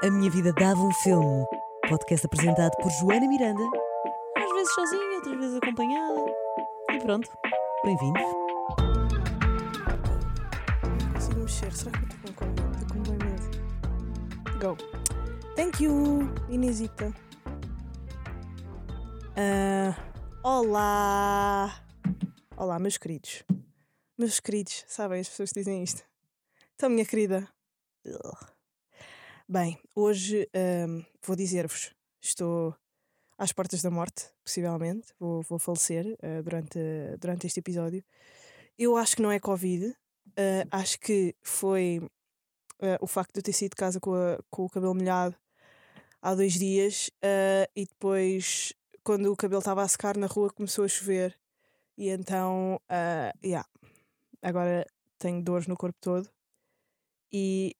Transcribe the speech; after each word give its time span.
A 0.00 0.10
Minha 0.10 0.30
Vida 0.30 0.52
Dava 0.52 0.80
um 0.80 0.92
Filme. 0.92 1.44
Podcast 1.88 2.24
apresentado 2.24 2.70
por 2.80 2.88
Joana 2.88 3.26
Miranda. 3.26 3.64
Às 4.36 4.52
vezes 4.52 4.72
sozinha, 4.72 5.16
outras 5.16 5.36
vezes 5.36 5.56
acompanhada. 5.56 6.20
E 6.92 7.00
pronto, 7.00 7.28
bem-vindos. 7.84 8.22
Não 11.02 11.12
consigo 11.12 11.40
mexer. 11.40 11.72
Será 11.72 11.90
que 11.90 11.98
eu 11.98 12.08
estou 12.08 12.20
com 12.20 12.32
Covid? 12.34 12.78
Estou 12.78 12.96
com 12.96 13.02
bem 13.02 13.28
medo. 13.28 14.58
Go. 14.60 14.76
Thank 15.56 15.82
you, 15.82 16.32
Inesita. 16.48 17.12
Ah, 19.36 19.96
olá! 20.44 21.74
Olá, 22.56 22.78
meus 22.78 22.98
queridos. 22.98 23.42
Meus 24.16 24.38
queridos, 24.38 24.84
sabem 24.86 25.18
as 25.18 25.28
pessoas 25.28 25.50
que 25.50 25.58
dizem 25.58 25.82
isto? 25.82 26.04
Então, 26.76 26.88
minha 26.88 27.04
querida. 27.04 27.48
Ugh. 28.06 28.57
Bem, 29.48 29.78
hoje 29.94 30.48
ahm, 30.54 31.02
vou 31.24 31.34
dizer-vos: 31.36 31.94
estou 32.20 32.74
às 33.38 33.52
portas 33.52 33.82
da 33.82 33.90
morte, 33.90 34.30
possivelmente. 34.44 35.08
Vou, 35.18 35.42
vou 35.42 35.58
falecer 35.58 36.16
ah, 36.22 36.42
durante, 36.42 36.78
durante 37.20 37.46
este 37.46 37.60
episódio. 37.60 38.04
Eu 38.78 38.96
acho 38.96 39.16
que 39.16 39.22
não 39.22 39.32
é 39.32 39.40
Covid. 39.40 39.94
ah, 40.36 40.78
acho 40.78 40.98
que 41.00 41.34
foi 41.42 42.00
ah, 42.82 42.98
o 43.00 43.06
facto 43.06 43.34
de 43.34 43.40
eu 43.40 43.44
ter 43.44 43.52
saído 43.52 43.74
de 43.74 43.80
casa 43.80 44.00
com, 44.00 44.14
a- 44.14 44.38
com 44.50 44.64
o 44.64 44.70
cabelo 44.70 44.94
molhado 44.94 45.36
há 46.22 46.34
dois 46.34 46.54
dias 46.54 47.10
e 47.76 47.86
depois, 47.86 48.74
quando 49.04 49.32
o 49.32 49.36
cabelo 49.36 49.60
estava 49.60 49.82
a 49.82 49.88
secar 49.88 50.16
na 50.16 50.26
rua, 50.28 50.50
começou 50.52 50.84
a 50.84 50.88
chover. 50.88 51.38
E 51.98 52.10
então, 52.10 52.80
ah, 52.88 53.32
yeah, 53.44 53.68
agora 54.42 54.86
tenho 55.18 55.42
dores 55.42 55.66
no 55.68 55.76
corpo 55.76 55.98
todo 56.00 56.30
e 57.32 57.74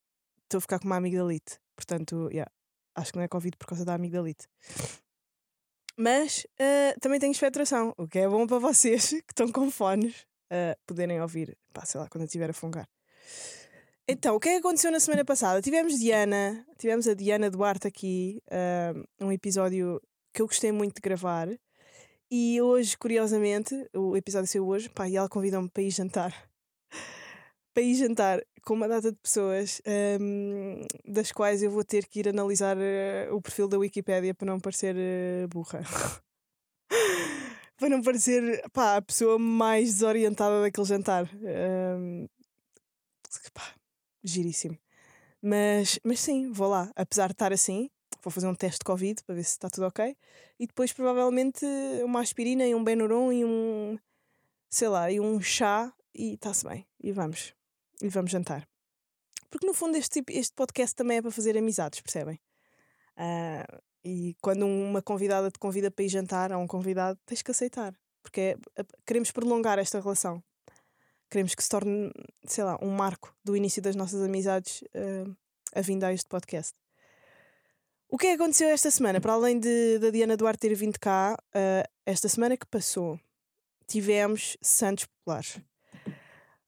estou 0.49 0.59
a 0.59 0.61
ficar 0.63 0.79
com 0.79 0.87
uma 0.87 0.97
amigdalite. 0.97 1.59
Portanto, 1.77 2.29
yeah, 2.31 2.51
acho 2.97 3.13
que 3.13 3.19
não 3.19 3.25
é 3.25 3.29
Covid 3.29 3.57
por 3.57 3.67
causa 3.67 3.85
da 3.85 3.95
amigdalite. 3.95 4.49
Mas 5.97 6.47
ah, 6.59 6.95
também 7.01 7.21
tenho 7.21 7.33
expectoração, 7.33 7.93
o 7.97 8.07
que 8.07 8.21
é 8.21 8.29
bom 8.29 8.47
para 8.47 8.59
vocês 8.59 9.11
que 9.27 9.33
estão 9.33 9.51
com 9.51 9.71
fones 9.71 10.27
ah, 10.51 10.77
poderem 10.87 11.21
ouvir, 11.21 11.57
pá, 11.73 11.85
sei 11.85 12.01
lá, 12.01 12.09
quando 12.09 12.23
eu 12.23 12.27
estiver 12.27 12.51
a 12.51 12.53
fungar. 12.53 12.89
Então, 14.11 14.37
o 14.37 14.41
que 14.41 14.49
é 14.49 14.53
que 14.53 14.59
aconteceu 14.59 14.91
na 14.91 15.01
semana 15.01 15.23
passada? 15.23 15.61
Tivemos 15.61 15.99
Diana, 15.99 16.65
tivemos 16.79 17.07
a 17.07 17.15
Diana 17.15 17.51
Duarte 17.51 17.87
aqui, 17.87 18.41
ah, 18.51 18.95
um 19.21 19.31
episódio 19.31 20.01
que 20.33 20.41
eu 20.41 20.47
gostei 20.47 20.73
muito 20.73 20.95
de 20.95 21.01
gravar. 21.03 21.49
E 22.31 22.61
hoje, 22.61 22.97
curiosamente, 22.97 23.75
o 23.95 24.17
episódio 24.17 24.47
saiu 24.49 24.67
hoje, 24.67 24.89
pá, 24.89 25.09
e 25.09 25.17
ela 25.17 25.29
convidou-me 25.29 25.69
para 25.69 25.83
ir 25.83 25.91
jantar. 25.91 26.33
Para 27.79 27.85
ir 27.85 27.95
jantar 27.95 28.43
com 28.65 28.75
uma 28.75 28.89
data 28.89 29.13
de 29.13 29.19
pessoas 29.19 29.81
ahm, 29.87 30.83
das 31.07 31.31
quais 31.31 31.63
eu 31.63 31.71
vou 31.71 31.85
ter 31.85 32.09
que 32.09 32.19
ir 32.19 32.29
analisar 32.29 32.77
eh, 32.77 33.29
o 33.31 33.41
perfil 33.41 33.69
da 33.69 33.79
Wikipédia 33.79 34.35
para 34.35 34.49
não 34.49 34.59
parecer 34.59 34.97
eh, 34.99 35.47
burra. 35.47 35.83
para 37.79 37.89
não 37.89 38.03
parecer, 38.03 38.69
pá, 38.73 38.97
a 38.97 39.03
pessoa 39.03 39.39
mais 39.39 39.95
desorientada 39.95 40.61
daquele 40.61 40.89
jantar. 40.89 41.31
Ahm, 41.33 42.27
pá, 43.55 43.73
giríssimo. 44.25 44.77
Mas, 45.41 46.01
mas 46.03 46.19
sim, 46.19 46.51
vou 46.51 46.69
lá. 46.69 46.91
Apesar 46.97 47.29
de 47.29 47.35
estar 47.35 47.53
assim, 47.53 47.89
vou 48.25 48.33
fazer 48.33 48.49
um 48.49 48.57
teste 48.57 48.81
de 48.81 48.87
Covid 48.87 49.23
para 49.23 49.37
ver 49.37 49.45
se 49.45 49.51
está 49.51 49.71
tudo 49.71 49.87
ok. 49.87 50.17
E 50.59 50.67
depois, 50.67 50.93
provavelmente, 50.93 51.65
uma 52.03 52.19
aspirina 52.23 52.67
e 52.67 52.75
um 52.75 52.83
Benuron 52.83 53.31
e 53.31 53.45
um, 53.45 53.97
sei 54.69 54.89
lá, 54.89 55.13
e 55.13 55.21
um 55.21 55.41
chá 55.41 55.93
e 56.13 56.35
está-se 56.35 56.67
bem. 56.67 56.85
E 57.01 57.13
vamos. 57.13 57.57
E 58.03 58.09
vamos 58.09 58.31
jantar. 58.31 58.67
Porque 59.51 59.67
no 59.67 59.75
fundo 59.75 59.97
este, 59.97 60.21
tipo- 60.21 60.33
este 60.33 60.55
podcast 60.55 60.95
também 60.95 61.19
é 61.19 61.23
para 61.23 61.31
fazer 61.31 61.57
amizades, 61.57 62.01
percebem? 62.01 62.39
Ah, 63.17 63.67
e 64.05 64.37
quando 64.41 64.67
uma 64.67 65.03
convidada 65.03 65.51
te 65.51 65.59
convida 65.59 65.91
para 65.91 66.05
ir 66.05 66.09
jantar 66.09 66.53
a 66.53 66.59
um 66.59 66.67
convidado, 66.67 67.19
tens 67.27 67.43
que 67.43 67.51
aceitar. 67.51 67.95
Porque 68.23 68.57
é- 68.77 68.85
queremos 69.07 69.31
prolongar 69.33 69.79
esta 69.79 70.01
relação. 70.01 70.43
Queremos 71.31 71.55
que 71.55 71.63
se 71.63 71.69
torne, 71.69 72.11
sei 72.47 72.65
lá, 72.65 72.79
um 72.81 72.91
marco 72.91 73.35
do 73.45 73.57
início 73.57 73.83
das 73.83 73.97
nossas 73.97 74.23
amizades 74.23 74.85
ah, 74.95 75.35
a 75.75 75.81
vinda 75.81 76.07
a 76.09 76.13
este 76.13 76.29
podcast. 76.29 76.75
O 78.11 78.17
que 78.17 78.27
é 78.27 78.37
que 78.37 78.43
aconteceu 78.43 78.69
esta 78.69 78.91
semana? 78.91 79.21
Para 79.21 79.35
além 79.35 79.59
de, 79.59 79.99
da 79.99 80.11
Diana 80.11 80.37
Duarte 80.37 80.61
ter 80.61 80.75
vindo 80.75 80.99
cá, 80.99 81.37
ah, 81.55 81.89
esta 82.07 82.29
semana 82.29 82.57
que 82.57 82.67
passou, 82.67 83.19
tivemos 83.87 84.57
Santos 84.63 85.07
Populares. 85.07 85.61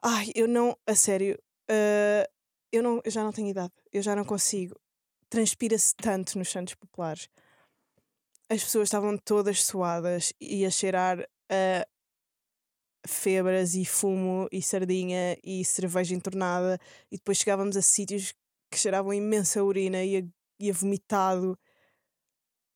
Ai, 0.03 0.31
eu 0.35 0.49
não, 0.49 0.77
a 0.87 0.95
sério, 0.95 1.39
ah, 1.69 2.29
eu, 2.73 2.83
não, 2.83 3.01
eu 3.05 3.11
já 3.11 3.23
não 3.23 3.33
tenho 3.33 3.49
idade, 3.49 3.73
eu 3.93 4.03
já 4.03 4.17
não 4.17 4.25
consigo. 4.25 4.75
Transpira-se 5.29 5.95
tanto 5.95 6.39
nos 6.39 6.51
Santos 6.51 6.75
Populares. 6.75 7.29
As 8.49 8.65
pessoas 8.65 8.89
estavam 8.89 9.17
todas 9.17 9.63
suadas 9.63 10.33
e 10.41 10.65
a 10.65 10.71
cheirar 10.71 11.21
a 11.51 11.87
febras 13.07 13.75
e 13.75 13.85
fumo 13.85 14.49
e 14.51 14.61
sardinha 14.63 15.39
e 15.45 15.65
cerveja 15.65 16.15
entornada 16.15 16.79
e 17.11 17.17
depois 17.17 17.39
chegávamos 17.39 17.77
a 17.77 17.83
sítios 17.83 18.35
que 18.71 18.79
cheiravam 18.79 19.13
imensa 19.15 19.63
urina 19.63 20.03
e 20.05 20.17
a, 20.19 20.23
e 20.59 20.71
a 20.71 20.73
vomitado. 20.73 21.59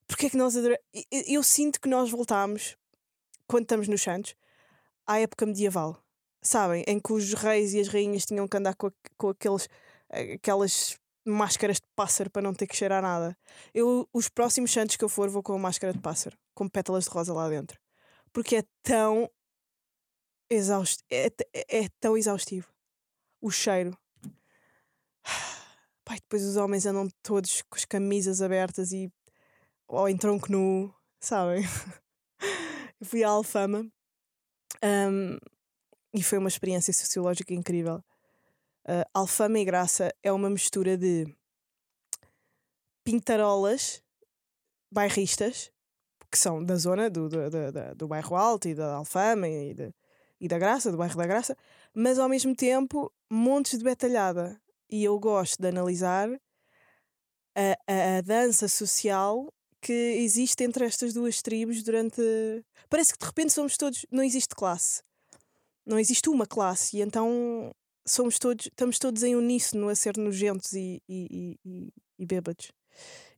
Porque 0.07 0.27
é 0.27 0.31
que 0.31 0.37
nós 0.37 0.57
adoramos? 0.57 0.84
Eu 1.11 1.43
sinto 1.43 1.81
que 1.81 1.89
nós 1.89 2.11
voltámos, 2.11 2.77
quando 3.47 3.65
estamos 3.65 3.89
nos 3.89 4.03
Santos, 4.03 4.34
à 5.07 5.19
época 5.19 5.47
medieval. 5.47 6.03
Sabem? 6.44 6.84
Em 6.87 7.00
que 7.00 7.12
os 7.12 7.32
reis 7.32 7.72
e 7.72 7.81
as 7.81 7.88
rainhas 7.88 8.25
tinham 8.27 8.47
que 8.47 8.56
andar 8.56 8.75
com, 8.75 8.91
com 9.16 9.31
aqueles, 9.31 9.69
aquelas 10.10 10.99
máscaras 11.25 11.77
de 11.77 11.87
pássaro 11.97 12.31
para 12.31 12.43
não 12.43 12.53
ter 12.55 12.66
que 12.66 12.77
cheirar 12.77 13.03
nada. 13.03 13.37
Eu, 13.72 14.06
os 14.12 14.28
próximos 14.28 14.71
Santos 14.71 14.97
que 14.97 15.04
eu 15.04 15.09
for, 15.09 15.28
vou 15.31 15.43
com 15.43 15.54
a 15.54 15.59
máscara 15.59 15.93
de 15.93 15.99
pássaro, 16.00 16.37
com 16.54 16.69
pétalas 16.69 17.04
de 17.04 17.10
rosa 17.10 17.33
lá 17.33 17.49
dentro. 17.49 17.81
Porque 18.33 18.56
é 18.56 18.65
tão 18.83 19.31
exaustivo. 20.50 21.04
É, 21.10 21.27
é- 21.54 21.84
é 21.84 21.88
tão 22.00 22.16
exaustivo. 22.16 22.69
O 23.41 23.50
cheiro. 23.50 23.97
Pai, 26.04 26.19
depois 26.19 26.44
os 26.44 26.56
homens 26.56 26.84
andam 26.84 27.09
todos 27.22 27.62
com 27.62 27.77
as 27.77 27.84
camisas 27.87 28.43
abertas 28.43 28.93
e 28.93 29.10
ou 29.88 30.09
em 30.09 30.16
tronco 30.16 30.50
nu, 30.53 30.94
sabem? 31.21 31.62
Eu 33.00 33.06
fui 33.06 33.25
à 33.25 33.28
Alfama 33.28 33.87
ahm, 34.83 35.38
e 36.15 36.23
foi 36.23 36.39
uma 36.39 36.49
experiência 36.49 36.93
sociológica 36.93 37.53
incrível. 37.53 38.03
Ah, 38.87 39.05
Alfama 39.13 39.59
e 39.59 39.65
Graça 39.65 40.15
é 40.23 40.33
uma 40.33 40.49
mistura 40.49 40.97
de 40.97 41.27
pintarolas 43.05 44.03
bairristas, 44.91 45.71
que 46.31 46.39
são 46.39 46.65
da 46.65 46.77
zona 46.77 47.11
do, 47.11 47.29
do, 47.29 47.51
do, 47.51 47.73
do- 47.73 47.95
do 47.97 48.09
bairro 48.09 48.37
Alto 48.37 48.69
e 48.69 48.75
da 48.75 48.95
Alfama 48.95 49.49
e, 49.49 49.75
de- 49.75 49.95
e 50.41 50.49
da 50.49 50.59
Graça, 50.59 50.91
do 50.91 50.97
bairro 50.99 51.17
da 51.17 51.27
Graça, 51.27 51.57
mas 51.95 52.19
ao 52.19 52.29
mesmo 52.29 52.55
tempo 52.55 53.13
montes 53.31 53.79
de 53.79 53.85
betalhada. 53.85 54.61
E 54.91 55.03
eu 55.05 55.19
gosto 55.19 55.61
de 55.61 55.69
analisar 55.69 56.29
a, 57.57 57.77
a, 57.87 58.19
a 58.19 58.21
dança 58.21 58.69
social 58.69 59.53
que 59.81 59.93
existe 59.93 60.65
entre 60.65 60.85
estas 60.85 61.13
duas 61.13 61.43
tribos 61.43 61.83
durante. 61.83 62.21
Parece 62.89 63.13
que 63.13 63.19
de 63.19 63.27
repente 63.27 63.53
somos 63.53 63.77
todos. 63.77 64.07
Não 64.11 64.23
existe 64.23 64.55
classe. 64.55 65.03
Não 65.87 65.99
existe 65.99 66.28
uma 66.28 66.47
classe. 66.47 66.97
E 66.97 67.03
então 67.03 67.75
somos 68.06 68.39
todos, 68.39 68.67
estamos 68.67 68.99
todos 68.99 69.22
em 69.22 69.34
uníssono 69.34 69.89
a 69.89 69.95
ser 69.95 70.17
nojentos 70.17 70.72
e, 70.72 71.03
e, 71.09 71.59
e, 71.65 71.93
e, 72.19 72.27
bêbados. 72.27 72.71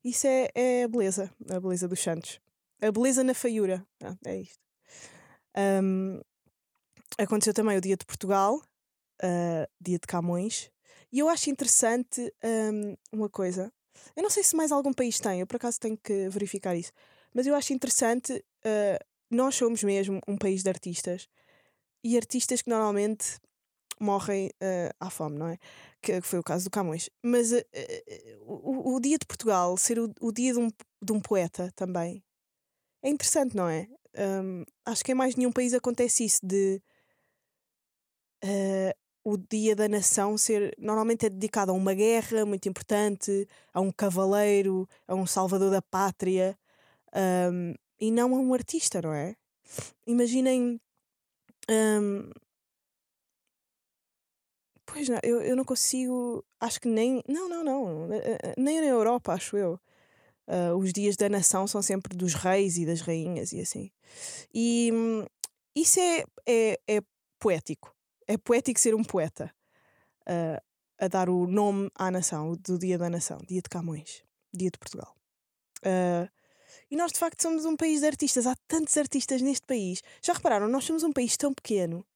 Isso 0.05 0.27
é, 0.27 0.51
é 0.55 0.85
a 0.85 0.89
beleza, 0.89 1.31
a 1.51 1.61
beleza 1.61 1.89
dos 1.89 2.01
Santos. 2.01 2.41
A 2.81 2.91
beleza 2.91 3.25
na 3.25 3.35
feiura. 3.35 3.85
Ah, 4.03 4.17
é 4.25 4.41
isto. 4.41 4.61
Ahm, 5.57 6.21
aconteceu 7.19 7.55
também 7.55 7.77
o 7.77 7.81
Dia 7.81 7.97
de 7.97 8.05
Portugal, 8.05 8.63
ah, 9.23 9.69
Dia 9.81 9.99
de 9.99 10.07
Camões. 10.07 10.71
E 11.13 11.19
eu 11.19 11.29
acho 11.29 11.51
interessante 11.51 12.33
ahm, 12.43 12.95
uma 13.13 13.29
coisa. 13.29 13.73
Eu 14.15 14.23
não 14.23 14.31
sei 14.31 14.45
se 14.45 14.55
mais 14.55 14.71
algum 14.71 14.93
país 14.93 15.19
tem, 15.19 15.41
eu 15.41 15.47
por 15.47 15.57
acaso 15.57 15.81
tenho 15.81 15.97
que 15.97 16.29
verificar 16.29 16.77
isso. 16.77 16.93
Mas 17.33 17.47
eu 17.47 17.55
acho 17.55 17.73
interessante, 17.73 18.45
ah, 18.65 18.99
nós 19.31 19.55
somos 19.55 19.83
mesmo 19.83 20.21
um 20.29 20.37
país 20.37 20.63
de 20.63 20.69
artistas 20.69 21.29
e 22.07 22.17
artistas 22.17 22.63
que 22.63 22.71
normalmente 22.71 23.41
morrem 24.01 24.51
ah, 24.61 24.95
à 25.01 25.11
fome, 25.11 25.39
não 25.39 25.49
é? 25.49 25.59
Que, 26.01 26.21
que 26.21 26.27
foi 26.27 26.39
o 26.39 26.43
caso 26.43 26.65
do 26.65 26.71
Camões. 26.71 27.11
Mas 27.23 27.53
ah, 27.53 27.59
ah, 27.75 28.37
o, 28.43 28.95
o 28.95 29.01
dia 29.01 29.19
de 29.19 29.27
Portugal 29.27 29.77
ser 29.77 29.99
o, 29.99 30.13
o 30.21 30.31
dia 30.31 30.53
de 30.53 30.59
um, 30.61 30.69
de 31.03 31.13
um 31.13 31.21
poeta 31.21 31.73
também 31.75 32.23
é 33.03 33.11
interessante, 33.11 33.57
não 33.57 33.69
é? 33.69 33.89
Ahm, 34.17 34.65
acho 34.85 35.05
que 35.05 35.13
em 35.13 35.15
mais 35.15 35.37
nenhum 35.37 35.53
país 35.53 35.75
acontece 35.75 36.25
isso 36.25 36.41
de 36.45 36.81
o 39.25 39.37
dia 39.37 39.75
da 39.75 39.89
nação 39.89 40.39
ser 40.39 40.73
normalmente 40.79 41.27
é 41.27 41.29
dedicado 41.29 41.73
a 41.73 41.75
uma 41.75 41.95
guerra 41.95 42.47
muito 42.47 42.69
importante, 42.69 43.49
a 43.75 43.81
um 43.81 43.91
cavaleiro, 43.91 44.89
a 45.09 45.17
um 45.17 45.27
salvador 45.27 45.71
da 45.71 45.83
pátria 45.83 46.57
ahm, 47.13 47.75
e 48.01 48.11
não 48.13 48.35
a 48.37 48.39
um 48.39 48.55
artista, 48.55 49.03
não 49.03 49.13
é? 49.13 49.35
Imaginem. 50.07 50.81
Ahm, 51.69 52.31
Pois 54.85 55.09
não, 55.09 55.19
eu, 55.23 55.41
eu 55.43 55.57
não 55.57 55.65
consigo. 55.65 56.45
Acho 56.61 56.81
que 56.81 56.89
nem. 56.89 57.23
Não, 57.29 57.49
não, 57.49 57.65
não. 57.65 58.13
eh, 58.13 58.39
eh, 58.43 58.55
Nem 58.57 58.81
na 58.81 58.87
Europa, 58.87 59.33
acho 59.33 59.57
eu. 59.57 59.81
Ah, 60.49 60.75
os 60.77 60.93
dias 60.93 61.17
da 61.17 61.29
nação 61.29 61.67
são 61.67 61.83
sempre 61.83 62.17
dos 62.17 62.35
reis 62.35 62.79
e 62.79 62.87
das 62.87 63.01
rainhas 63.03 63.53
e 63.53 63.61
assim. 63.61 63.91
E 64.55 64.91
hum, 64.93 65.27
isso 65.77 66.01
é, 66.01 66.25
é, 66.49 66.81
é 66.89 67.03
poético. 67.41 67.95
É 68.29 68.37
poético 68.39 68.81
ser 68.81 68.95
um 68.95 69.05
poeta 69.05 69.53
ah, 70.27 70.63
a 71.01 71.09
dar 71.09 71.29
o 71.31 71.47
nome 71.47 71.91
à 71.97 72.11
nação, 72.11 72.57
do 72.57 72.79
Dia 72.79 72.99
da 72.99 73.11
Nação, 73.11 73.39
Dia 73.49 73.63
de 73.63 73.69
Camões, 73.71 74.25
Dia 74.55 74.71
de 74.71 74.79
Portugal. 74.79 75.15
Ah, 75.85 76.29
e 76.91 76.97
nós, 76.97 77.13
de 77.13 77.19
facto, 77.19 77.43
somos 77.43 77.65
um 77.65 77.77
país 77.77 78.01
de 78.01 78.07
artistas. 78.07 78.47
Há 78.47 78.55
tantos 78.69 78.97
artistas 78.97 79.43
neste 79.43 79.67
país. 79.67 80.03
Já 80.23 80.33
repararam? 80.33 80.69
Nós 80.69 80.85
somos 80.85 81.03
um 81.03 81.13
país 81.13 81.37
tão 81.37 81.53
pequeno. 81.53 82.07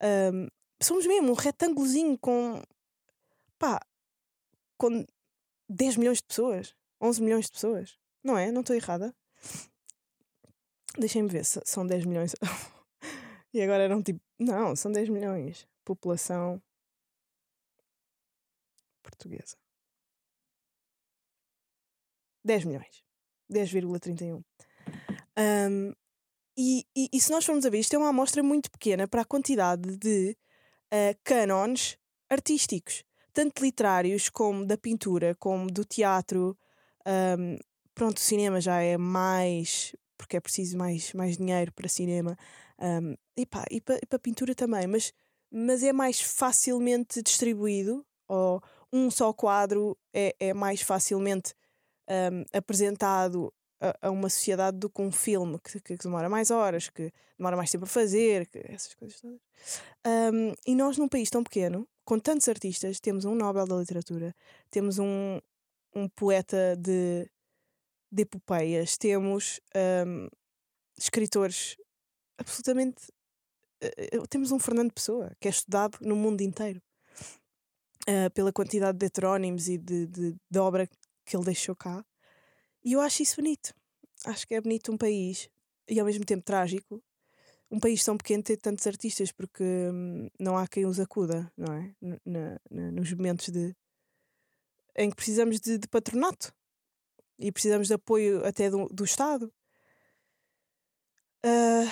Ahm, 0.00 0.48
somos 0.82 1.06
mesmo 1.06 1.30
um 1.30 1.34
retângulozinho 1.34 2.18
com. 2.18 2.62
pá. 3.58 3.80
com 4.76 5.04
10 5.68 5.96
milhões 5.96 6.18
de 6.18 6.24
pessoas. 6.24 6.74
11 7.00 7.22
milhões 7.22 7.46
de 7.46 7.52
pessoas. 7.52 7.98
Não 8.22 8.36
é? 8.36 8.50
Não 8.50 8.60
estou 8.62 8.74
errada? 8.74 9.14
Deixem-me 10.98 11.28
ver 11.28 11.44
são 11.44 11.86
10 11.86 12.04
milhões. 12.04 12.34
e 13.52 13.62
agora 13.62 13.84
eram 13.84 14.02
tipo. 14.02 14.20
Não, 14.38 14.74
são 14.74 14.90
10 14.90 15.08
milhões. 15.08 15.68
População 15.84 16.60
portuguesa. 19.02 19.56
10 22.44 22.64
milhões. 22.64 23.04
10,31. 23.50 24.42
Um, 25.36 25.92
e, 26.56 26.86
e, 26.96 27.08
e 27.12 27.20
se 27.20 27.30
nós 27.30 27.44
formos 27.44 27.66
a 27.66 27.70
ver, 27.70 27.78
isto 27.78 27.94
é 27.94 27.98
uma 27.98 28.10
amostra 28.10 28.42
muito 28.42 28.70
pequena 28.70 29.08
para 29.08 29.22
a 29.22 29.24
quantidade 29.24 29.96
de 29.96 30.36
uh, 30.92 31.18
cânones 31.24 31.98
artísticos, 32.30 33.04
tanto 33.32 33.62
literários 33.62 34.28
como 34.28 34.64
da 34.64 34.76
pintura, 34.76 35.34
como 35.34 35.70
do 35.70 35.84
teatro. 35.84 36.56
Um, 37.06 37.58
pronto, 37.94 38.18
o 38.18 38.20
cinema 38.20 38.60
já 38.60 38.80
é 38.80 38.96
mais, 38.96 39.94
porque 40.16 40.36
é 40.36 40.40
preciso 40.40 40.78
mais, 40.78 41.12
mais 41.12 41.36
dinheiro 41.36 41.72
para 41.72 41.88
cinema. 41.88 42.36
Um, 42.78 43.16
e, 43.36 43.44
pá, 43.44 43.64
e 43.70 43.80
para 43.80 43.98
a 44.12 44.18
pintura 44.18 44.54
também, 44.54 44.86
mas, 44.86 45.12
mas 45.50 45.82
é 45.82 45.92
mais 45.92 46.20
facilmente 46.20 47.20
distribuído, 47.22 48.06
ou 48.28 48.62
um 48.92 49.10
só 49.10 49.32
quadro 49.32 49.98
é, 50.12 50.34
é 50.38 50.54
mais 50.54 50.80
facilmente 50.80 51.52
um, 52.08 52.44
apresentado 52.56 53.52
a, 53.80 54.08
a 54.08 54.10
uma 54.10 54.28
sociedade 54.28 54.78
do 54.78 54.88
que 54.88 55.02
um 55.02 55.12
filme 55.12 55.58
que, 55.58 55.80
que 55.80 55.96
demora 55.96 56.28
mais 56.28 56.50
horas, 56.50 56.88
que 56.88 57.12
demora 57.38 57.56
mais 57.56 57.70
tempo 57.70 57.84
a 57.84 57.88
fazer, 57.88 58.46
que, 58.48 58.58
essas 58.68 58.94
coisas 58.94 59.20
todas. 59.20 59.40
Um, 60.06 60.54
e 60.66 60.74
nós, 60.74 60.96
num 60.98 61.08
país 61.08 61.30
tão 61.30 61.42
pequeno, 61.42 61.88
com 62.04 62.18
tantos 62.18 62.48
artistas, 62.48 63.00
temos 63.00 63.24
um 63.24 63.34
Nobel 63.34 63.66
da 63.66 63.76
Literatura, 63.76 64.34
temos 64.70 64.98
um, 64.98 65.40
um 65.94 66.08
poeta 66.08 66.76
de, 66.76 67.28
de 68.10 68.22
epopeias, 68.22 68.96
temos 68.96 69.60
um, 70.06 70.28
escritores 70.98 71.76
absolutamente. 72.38 73.10
Uh, 73.82 74.26
temos 74.28 74.50
um 74.50 74.58
Fernando 74.58 74.92
Pessoa 74.92 75.32
que 75.38 75.48
é 75.48 75.50
estudado 75.50 75.98
no 76.00 76.16
mundo 76.16 76.40
inteiro 76.40 76.80
uh, 78.08 78.30
pela 78.32 78.52
quantidade 78.52 78.96
de 78.96 79.06
heterónimos 79.06 79.68
e 79.68 79.76
de, 79.76 80.06
de, 80.06 80.36
de 80.50 80.58
obra 80.58 80.88
que 81.24 81.36
ele 81.36 81.44
deixou 81.44 81.74
cá. 81.74 82.04
E 82.84 82.92
eu 82.92 83.00
acho 83.00 83.22
isso 83.22 83.36
bonito. 83.36 83.74
Acho 84.26 84.46
que 84.46 84.54
é 84.54 84.60
bonito 84.60 84.92
um 84.92 84.98
país 84.98 85.48
e 85.88 85.98
ao 85.98 86.06
mesmo 86.06 86.24
tempo 86.24 86.44
trágico. 86.44 87.02
Um 87.70 87.80
país 87.80 88.04
tão 88.04 88.16
pequeno 88.16 88.42
ter 88.42 88.56
tantos 88.58 88.86
artistas 88.86 89.32
porque 89.32 89.64
hum, 89.64 90.28
não 90.38 90.56
há 90.56 90.68
quem 90.68 90.86
os 90.86 91.00
acuda, 91.00 91.50
não 91.56 91.72
é? 91.74 91.94
Na, 92.00 92.60
na, 92.70 92.92
nos 92.92 93.12
momentos 93.12 93.48
de 93.48 93.74
em 94.96 95.10
que 95.10 95.16
precisamos 95.16 95.58
de, 95.60 95.76
de, 95.76 95.88
patronato 95.88 96.54
e 97.36 97.50
precisamos 97.50 97.88
de 97.88 97.94
apoio 97.94 98.46
até 98.46 98.70
do, 98.70 98.86
do 98.86 99.04
Estado. 99.04 99.52
Uh, 101.44 101.90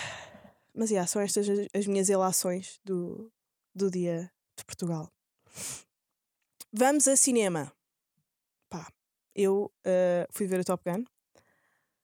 mas 0.72 0.90
yeah, 0.90 1.06
são 1.06 1.20
estas 1.20 1.48
as, 1.48 1.66
as 1.74 1.86
minhas 1.86 2.08
relações 2.08 2.80
do, 2.84 3.30
do 3.74 3.90
dia 3.90 4.30
de 4.56 4.64
Portugal. 4.64 5.10
Vamos 6.72 7.08
a 7.08 7.16
cinema. 7.16 7.72
Eu 9.34 9.72
uh, 9.86 10.26
fui 10.30 10.46
ver 10.46 10.60
o 10.60 10.64
Top 10.64 10.82
Gun. 10.88 11.04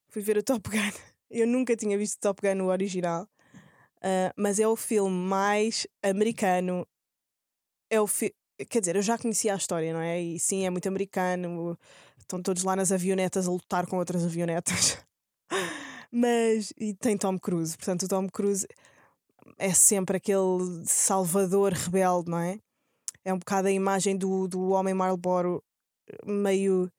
Fui 0.08 0.22
ver 0.22 0.38
o 0.38 0.42
Top 0.42 0.68
Gun. 0.68 0.92
Eu 1.30 1.46
nunca 1.46 1.76
tinha 1.76 1.98
visto 1.98 2.16
o 2.16 2.20
Top 2.20 2.40
Gun 2.40 2.54
no 2.54 2.68
original. 2.68 3.28
Uh, 3.98 4.32
mas 4.36 4.58
é 4.58 4.66
o 4.66 4.76
filme 4.76 5.14
mais 5.14 5.86
americano. 6.02 6.86
É 7.90 8.00
o 8.00 8.06
fi 8.06 8.34
Quer 8.70 8.80
dizer, 8.80 8.96
eu 8.96 9.02
já 9.02 9.16
conhecia 9.16 9.54
a 9.54 9.56
história, 9.56 9.92
não 9.92 10.00
é? 10.00 10.20
E 10.20 10.40
sim, 10.40 10.66
é 10.66 10.70
muito 10.70 10.88
americano. 10.88 11.78
Estão 12.18 12.42
todos 12.42 12.64
lá 12.64 12.74
nas 12.74 12.90
avionetas 12.90 13.46
a 13.46 13.52
lutar 13.52 13.86
com 13.86 13.98
outras 13.98 14.24
avionetas. 14.24 14.98
mas. 16.10 16.72
E 16.76 16.92
tem 16.94 17.16
Tom 17.16 17.38
Cruise. 17.38 17.76
Portanto, 17.76 18.02
o 18.04 18.08
Tom 18.08 18.28
Cruise 18.28 18.66
é 19.58 19.72
sempre 19.72 20.16
aquele 20.16 20.84
salvador 20.84 21.72
rebelde, 21.72 22.30
não 22.30 22.38
é? 22.38 22.58
É 23.24 23.32
um 23.32 23.38
bocado 23.38 23.68
a 23.68 23.72
imagem 23.72 24.16
do, 24.16 24.48
do 24.48 24.70
homem 24.70 24.94
Marlboro 24.94 25.62
meio 26.26 26.90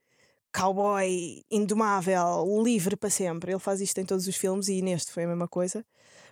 cowboy 0.54 1.44
indomável, 1.50 2.46
livre 2.64 2.96
para 2.96 3.10
sempre. 3.10 3.52
Ele 3.52 3.60
faz 3.60 3.82
isto 3.82 3.98
em 4.00 4.06
todos 4.06 4.28
os 4.28 4.36
filmes 4.36 4.68
e 4.68 4.82
neste 4.82 5.12
foi 5.12 5.24
a 5.24 5.28
mesma 5.28 5.48
coisa. 5.48 5.86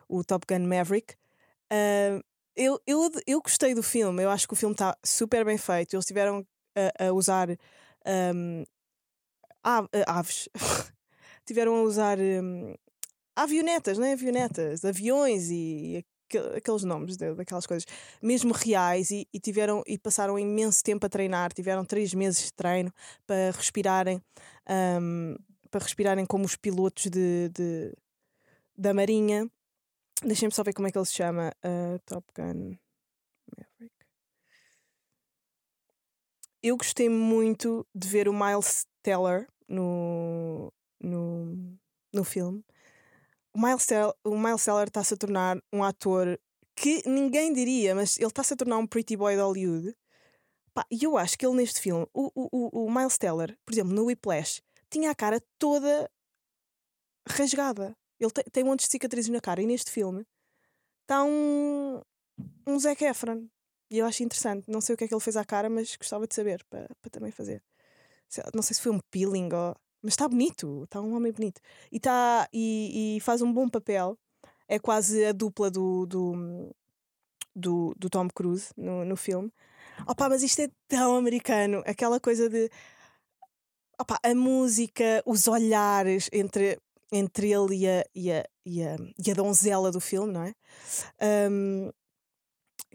O 0.08 0.24
Top 0.24 0.46
Gun 0.48 0.66
Maverick. 0.66 1.16
Uh, 1.72 2.24
eu, 2.56 2.82
eu, 2.88 3.12
eu 3.28 3.42
gostei 3.42 3.76
do 3.76 3.84
filme, 3.84 4.24
eu 4.24 4.32
acho 4.32 4.48
que 4.48 4.54
o 4.54 4.58
filme 4.58 4.74
está 4.74 4.98
super 5.04 5.46
bem 5.46 5.58
feito. 5.58 5.96
Eles 5.96 6.06
tiveram 6.06 6.46
a, 6.76 7.08
a 7.08 7.14
usar 7.14 7.50
um, 7.52 8.64
aves, 10.08 10.50
tiveram 11.46 11.76
a 11.76 11.82
usar 11.84 12.18
um, 12.20 12.74
avionetas, 13.36 13.98
não 13.98 14.06
é? 14.06 14.14
Avionetas, 14.14 14.84
aviões 14.84 15.50
e, 15.52 16.04
aqueles 16.56 16.84
nomes 16.84 17.18
daquelas 17.18 17.66
coisas, 17.66 17.86
mesmo 18.22 18.54
reais, 18.54 19.12
e, 19.12 19.28
e, 19.34 19.40
tiveram 19.40 19.84
e 19.86 19.98
passaram 19.98 20.38
imenso 20.38 20.84
tempo 20.84 21.06
a 21.06 21.10
treinar, 21.10 21.54
tiveram 21.54 21.86
três 21.86 22.14
meses 22.14 22.46
de 22.46 22.54
treino 22.54 22.92
para 23.26 23.52
respirarem, 23.52 24.22
um, 25.02 25.36
para 25.70 25.84
respirarem 25.84 26.26
como 26.26 26.46
os 26.46 26.56
pilotos 26.56 27.06
de, 27.06 27.50
de 27.50 27.94
da 28.78 28.94
Marinha. 28.94 29.50
Deixem-me 30.24 30.54
só 30.54 30.64
ver 30.64 30.74
como 30.74 30.88
é 30.88 30.92
que 30.92 30.98
ele 30.98 31.06
se 31.06 31.14
chama. 31.14 31.54
Uh, 31.64 32.00
Top 32.06 32.26
Gun 32.36 32.76
Maverick. 33.56 33.96
Eu 36.62 36.76
gostei 36.76 37.08
muito 37.08 37.86
de 37.94 38.08
ver 38.08 38.28
o 38.28 38.34
Miles 38.34 38.86
Teller 39.04 39.48
no, 39.68 40.74
no, 41.00 41.78
no 42.12 42.24
filme 42.24 42.64
o 44.24 44.38
Miles, 44.38 44.64
Teller, 44.64 44.88
está-se 44.88 45.14
a 45.16 45.18
tornar 45.18 45.58
um 45.74 45.84
ator 45.84 46.40
que 46.76 47.02
ninguém 47.08 47.52
diria, 47.52 47.96
mas 47.96 48.18
ele 48.18 48.28
está-se 48.28 48.54
a 48.54 48.58
tornar 48.58 48.78
um 48.78 48.86
pretty 48.86 49.18
boy 49.18 49.36
de 49.36 49.42
Hollywood. 49.42 49.96
E 50.92 51.04
eu 51.04 51.18
acho 51.18 51.36
que 51.36 51.46
ele 51.46 51.56
neste 51.56 51.82
filme, 51.82 52.06
o, 52.14 52.32
o, 52.36 52.86
o 52.86 52.92
Miles 52.92 53.18
Teller, 53.18 53.58
por 53.66 53.74
exemplo, 53.74 53.94
no 53.94 54.06
Whiplash, 54.06 54.62
tinha 54.92 55.10
a 55.10 55.16
cara 55.16 55.42
toda 55.58 56.08
rasgada. 57.28 57.98
Ele 58.20 58.32
te, 58.32 58.44
tem 58.52 58.64
um 58.64 58.68
monte 58.68 58.82
de 58.82 58.92
cicatrizes 58.92 59.32
na 59.32 59.42
cara 59.42 59.60
e 59.60 59.66
neste 59.66 59.90
filme 59.90 60.24
está 61.02 61.24
um, 61.24 62.00
um 62.68 62.80
Zac 62.80 63.04
Efron. 63.04 63.48
E 63.90 63.98
eu 63.98 64.06
acho 64.06 64.22
interessante. 64.22 64.70
Não 64.70 64.82
sei 64.82 64.94
o 64.94 64.98
que 64.98 65.06
é 65.06 65.08
que 65.08 65.14
ele 65.16 65.22
fez 65.22 65.36
à 65.36 65.44
cara, 65.44 65.68
mas 65.68 65.96
gostava 65.96 66.28
de 66.28 66.36
saber 66.36 66.64
para, 66.70 66.88
para 67.02 67.10
também 67.10 67.32
fazer. 67.32 67.64
Não 68.54 68.62
sei 68.62 68.76
se 68.76 68.82
foi 68.82 68.92
um 68.92 69.00
peeling 69.10 69.50
ou 69.54 69.76
mas 70.02 70.14
está 70.14 70.28
bonito, 70.28 70.84
está 70.84 71.02
um 71.02 71.16
homem 71.16 71.32
bonito. 71.32 71.62
E, 71.92 72.00
tá, 72.00 72.48
e, 72.54 73.18
e, 73.18 73.20
faz 73.22 73.42
um 73.42 73.52
bom 73.52 73.68
papel. 73.68 74.18
É 74.68 74.78
quase 74.80 75.26
a 75.26 75.32
dupla 75.32 75.72
do, 75.72 76.06
do, 76.06 76.76
do, 77.56 77.96
do 77.98 78.10
Tom 78.10 78.28
Cruise 78.30 78.70
no, 78.78 79.06
no 79.06 79.16
filme. 79.16 79.52
Opa, 80.06 80.30
mas 80.30 80.44
isto 80.44 80.62
é 80.62 80.70
tão 80.88 81.16
americano. 81.16 81.82
Aquela 81.86 82.20
coisa 82.20 82.50
de. 82.50 82.70
Opa, 84.00 84.20
a 84.22 84.36
música, 84.36 85.24
os 85.26 85.48
olhares 85.48 86.30
entre, 86.32 86.80
entre 87.12 87.52
ele 87.52 87.78
e 87.78 87.88
a, 87.88 88.06
e, 88.14 88.32
a, 88.32 88.46
e, 88.66 88.84
a, 88.84 88.96
e 89.26 89.32
a 89.32 89.34
donzela 89.34 89.92
do 89.92 90.00
filme, 90.00 90.34
não 90.34 90.44
é? 90.44 90.54
Um, 91.50 91.92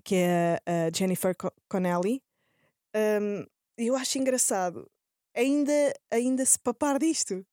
que 0.05 0.17
é 0.17 0.61
a 0.65 0.97
Jennifer 0.97 1.35
Connelly. 1.69 2.23
Um, 2.95 3.45
eu 3.77 3.97
acho 3.97 4.19
engraçado 4.19 4.89
ainda, 5.35 5.95
ainda 6.11 6.45
se 6.45 6.59
papar 6.59 6.99
disto. 6.99 7.45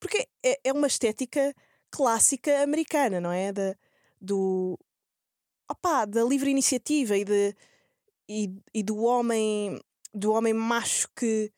Porque 0.00 0.26
é, 0.44 0.60
é 0.64 0.72
uma 0.72 0.86
estética 0.86 1.54
clássica 1.90 2.62
americana, 2.62 3.20
não 3.20 3.30
é? 3.30 3.52
Da, 3.52 3.76
do, 4.20 4.78
opá, 5.70 6.04
da 6.04 6.24
livre 6.24 6.50
iniciativa 6.50 7.16
e, 7.16 7.24
de, 7.24 7.54
e, 8.28 8.50
e 8.74 8.82
do 8.82 8.98
homem 8.98 9.80
do 10.14 10.32
homem 10.32 10.52
macho 10.52 11.08
que 11.16 11.50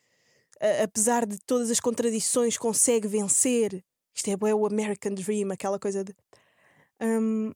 a, 0.60 0.84
apesar 0.84 1.26
de 1.26 1.38
todas 1.44 1.70
as 1.70 1.80
contradições 1.80 2.56
consegue 2.56 3.08
vencer 3.08 3.84
isto 4.14 4.28
é, 4.28 4.32
é 4.32 4.54
o 4.54 4.66
American 4.66 5.12
Dream 5.12 5.50
aquela 5.50 5.78
coisa 5.78 6.04
de 6.04 6.14
um, 7.00 7.52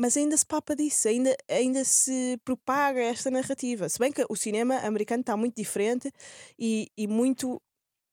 mas 0.00 0.16
ainda 0.16 0.34
se 0.34 0.46
papa 0.46 0.74
disso, 0.74 1.08
ainda, 1.08 1.36
ainda 1.46 1.84
se 1.84 2.40
propaga 2.42 3.02
esta 3.02 3.30
narrativa. 3.30 3.86
Se 3.86 3.98
bem 3.98 4.10
que 4.10 4.24
o 4.30 4.34
cinema 4.34 4.78
americano 4.78 5.20
está 5.20 5.36
muito 5.36 5.54
diferente 5.56 6.10
e, 6.58 6.90
e 6.96 7.06
muito. 7.06 7.56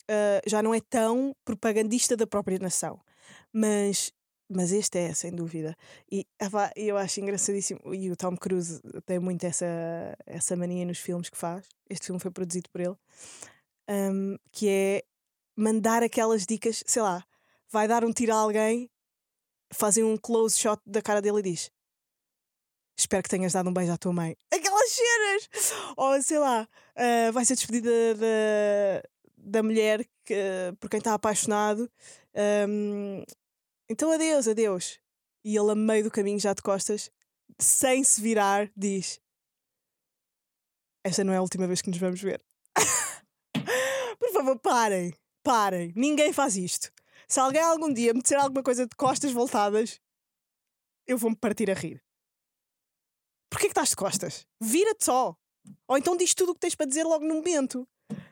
Uh, 0.10 0.44
já 0.46 0.62
não 0.62 0.74
é 0.74 0.82
tão 0.82 1.34
propagandista 1.46 2.18
da 2.18 2.28
própria 2.28 2.60
nação. 2.60 3.00
Mas, 3.54 4.12
mas 4.50 4.74
este 4.74 5.00
é, 5.00 5.14
sem 5.14 5.32
dúvida. 5.32 5.78
E 6.12 6.26
eu 6.76 6.98
acho 6.98 7.22
engraçadíssimo. 7.22 7.80
E 7.96 8.12
o 8.12 8.18
Tom 8.18 8.36
Cruise 8.36 8.82
tem 9.06 9.18
muito 9.20 9.46
essa, 9.46 9.66
essa 10.26 10.58
mania 10.58 10.86
nos 10.86 11.00
filmes 11.00 11.30
que 11.30 11.38
faz. 11.38 11.66
Este 11.90 12.08
filme 12.08 12.20
foi 12.20 12.32
produzido 12.32 12.70
por 12.70 12.82
ele. 12.82 12.98
Um, 13.90 14.36
que 14.52 14.68
é 14.68 15.04
mandar 15.56 16.04
aquelas 16.04 16.46
dicas, 16.46 16.84
sei 16.86 17.02
lá, 17.02 17.24
vai 17.72 17.88
dar 17.88 18.04
um 18.04 18.12
tiro 18.12 18.34
a 18.34 18.40
alguém, 18.40 18.90
fazem 19.72 20.04
um 20.04 20.18
close 20.18 20.60
shot 20.60 20.82
da 20.86 21.02
cara 21.02 21.22
dele 21.22 21.40
e 21.40 21.44
diz: 21.44 21.72
Espero 22.98 23.22
que 23.22 23.30
tenhas 23.30 23.54
dado 23.54 23.70
um 23.70 23.74
beijo 23.74 23.92
à 23.92 23.98
tua 23.98 24.12
mãe. 24.12 24.36
Aquelas 24.52 24.90
cenas! 24.90 25.74
Ou 25.96 26.22
sei 26.22 26.40
lá, 26.40 26.68
uh, 26.96 27.32
vai 27.32 27.46
ser 27.46 27.54
despedida 27.54 27.92
da, 28.16 29.04
da 29.38 29.64
mulher 29.64 30.04
que, 30.26 30.36
por 30.80 30.90
quem 30.90 30.98
está 30.98 31.14
apaixonado. 31.14 31.90
Um, 32.68 33.24
então 33.88 34.12
adeus, 34.12 34.48
adeus. 34.48 35.00
E 35.46 35.56
ele, 35.56 35.72
a 35.72 35.76
meio 35.76 36.04
do 36.04 36.12
caminho, 36.12 36.40
já 36.40 36.54
de 36.54 36.62
costas, 36.64 37.12
sem 37.60 38.04
se 38.04 38.20
virar, 38.20 38.72
diz: 38.76 39.22
Esta 41.04 41.24
não 41.24 41.34
é 41.34 41.38
a 41.38 41.42
última 41.42 41.68
vez 41.68 41.82
que 41.82 41.90
nos 41.90 42.00
vamos 42.00 42.20
ver. 42.20 42.44
por 44.20 44.32
favor, 44.34 44.60
parem, 44.60 45.14
parem. 45.44 45.94
Ninguém 45.96 46.34
faz 46.34 46.58
isto. 46.58 46.92
Se 47.28 47.40
alguém 47.40 47.62
algum 47.62 47.94
dia 47.94 48.14
me 48.14 48.22
disser 48.24 48.40
alguma 48.40 48.64
coisa 48.64 48.88
de 48.88 48.96
costas 48.96 49.32
voltadas, 49.32 50.02
eu 51.06 51.18
vou-me 51.18 51.36
partir 51.36 51.70
a 51.70 51.76
rir. 51.76 52.02
Porquê 53.50 53.68
que 53.68 53.72
estás 53.72 53.90
de 53.90 53.96
costas? 53.96 54.46
Vira-te 54.62 55.06
só. 55.06 55.36
Ou 55.88 55.98
então 55.98 56.16
diz 56.16 56.34
tudo 56.34 56.52
o 56.52 56.54
que 56.54 56.60
tens 56.60 56.76
para 56.76 56.86
dizer 56.86 57.04
logo 57.04 57.26
no 57.26 57.36
momento. 57.36 57.88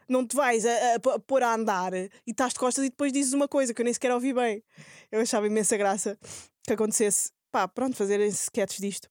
Não 0.07 0.25
te 0.25 0.35
vais 0.35 0.65
a, 0.65 0.71
a, 0.71 1.15
a 1.15 1.19
pôr 1.19 1.43
a 1.43 1.53
andar 1.53 1.93
e 1.93 2.09
estás 2.27 2.53
de 2.53 2.59
costas 2.59 2.85
e 2.85 2.89
depois 2.89 3.11
dizes 3.11 3.33
uma 3.33 3.47
coisa 3.47 3.73
que 3.73 3.81
eu 3.81 3.83
nem 3.83 3.93
sequer 3.93 4.11
ouvi 4.13 4.33
bem. 4.33 4.63
Eu 5.11 5.21
achava 5.21 5.47
imensa 5.47 5.75
graça 5.77 6.17
que 6.63 6.73
acontecesse. 6.73 7.31
Pá, 7.51 7.67
pronto, 7.67 7.95
fazerem 7.95 8.27
sketches 8.27 8.79
disto. 8.79 9.09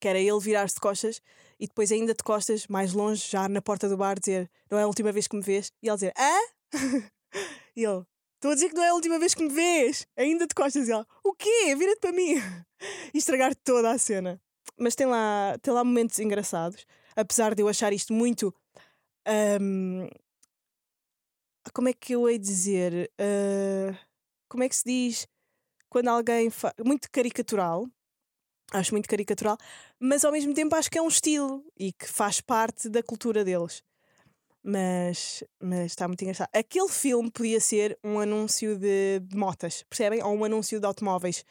Que 0.00 0.08
era 0.08 0.18
ele 0.18 0.40
virar-se 0.40 0.74
de 0.74 0.80
costas 0.80 1.22
e 1.58 1.66
depois 1.66 1.92
ainda 1.92 2.14
de 2.14 2.22
costas, 2.22 2.66
mais 2.66 2.92
longe, 2.92 3.28
já 3.28 3.48
na 3.48 3.62
porta 3.62 3.88
do 3.88 3.96
bar, 3.96 4.18
dizer 4.18 4.50
não 4.70 4.78
é 4.78 4.82
a 4.82 4.86
última 4.86 5.12
vez 5.12 5.26
que 5.26 5.36
me 5.36 5.42
vês. 5.42 5.72
E 5.82 5.88
ele 5.88 5.96
dizer, 5.96 6.12
hã? 6.18 6.70
e 7.76 7.84
ele, 7.84 8.04
estou 8.36 8.50
a 8.50 8.54
dizer 8.54 8.70
que 8.70 8.74
não 8.74 8.82
é 8.82 8.88
a 8.88 8.94
última 8.94 9.18
vez 9.18 9.34
que 9.34 9.42
me 9.42 9.50
vês. 9.50 10.06
Ainda 10.16 10.46
de 10.46 10.54
costas. 10.54 10.88
E 10.88 10.92
ele, 10.92 11.04
o 11.24 11.34
quê? 11.34 11.74
Vira-te 11.76 12.00
para 12.00 12.12
mim. 12.12 12.34
e 13.14 13.18
estragar 13.18 13.54
toda 13.54 13.90
a 13.90 13.98
cena 13.98 14.40
mas 14.80 14.94
tem 14.94 15.06
lá, 15.06 15.56
tem 15.60 15.72
lá 15.72 15.84
momentos 15.84 16.18
engraçados, 16.18 16.86
apesar 17.14 17.54
de 17.54 17.62
eu 17.62 17.68
achar 17.68 17.92
isto 17.92 18.12
muito. 18.12 18.54
Um, 19.60 20.08
como 21.74 21.88
é 21.88 21.92
que 21.92 22.14
eu 22.14 22.28
hei 22.28 22.38
dizer? 22.38 23.10
Uh, 23.20 23.94
como 24.48 24.64
é 24.64 24.68
que 24.68 24.74
se 24.74 24.84
diz 24.84 25.28
quando 25.90 26.08
alguém 26.08 26.48
faz. 26.48 26.72
Muito 26.84 27.10
caricatural. 27.10 27.86
Acho 28.72 28.94
muito 28.94 29.08
caricatural, 29.08 29.58
mas 29.98 30.24
ao 30.24 30.30
mesmo 30.30 30.54
tempo 30.54 30.76
acho 30.76 30.88
que 30.88 30.96
é 30.96 31.02
um 31.02 31.08
estilo 31.08 31.64
e 31.76 31.92
que 31.92 32.06
faz 32.06 32.40
parte 32.40 32.88
da 32.88 33.02
cultura 33.02 33.44
deles. 33.44 33.82
Mas, 34.62 35.42
mas 35.60 35.86
está 35.86 36.06
muito 36.06 36.22
engraçado. 36.22 36.50
Aquele 36.54 36.88
filme 36.88 37.30
podia 37.32 37.58
ser 37.58 37.98
um 38.04 38.20
anúncio 38.20 38.78
de, 38.78 39.18
de 39.24 39.36
motas, 39.36 39.82
percebem? 39.90 40.22
Ou 40.22 40.36
um 40.36 40.44
anúncio 40.44 40.78
de 40.78 40.86
automóveis. 40.86 41.44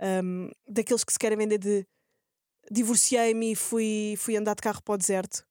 Um, 0.00 0.48
daqueles 0.68 1.02
que 1.02 1.12
se 1.12 1.18
querem 1.18 1.36
vender 1.36 1.58
de 1.58 1.84
divorciei-me 2.70 3.52
e 3.52 3.56
fui, 3.56 4.14
fui 4.18 4.36
andar 4.36 4.54
de 4.54 4.62
carro 4.62 4.82
para 4.82 4.94
o 4.94 4.98
deserto. 4.98 5.46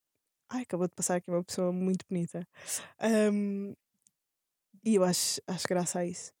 Ai, 0.48 0.62
acabou 0.62 0.86
de 0.86 0.94
passar 0.94 1.16
aqui 1.16 1.30
uma 1.30 1.42
pessoa 1.42 1.72
muito 1.72 2.04
bonita. 2.08 2.46
Um, 3.32 3.74
e 4.84 4.94
eu 4.94 5.04
acho, 5.04 5.40
acho 5.46 5.66
graça 5.68 5.98
a 5.98 6.06
isso. 6.06 6.32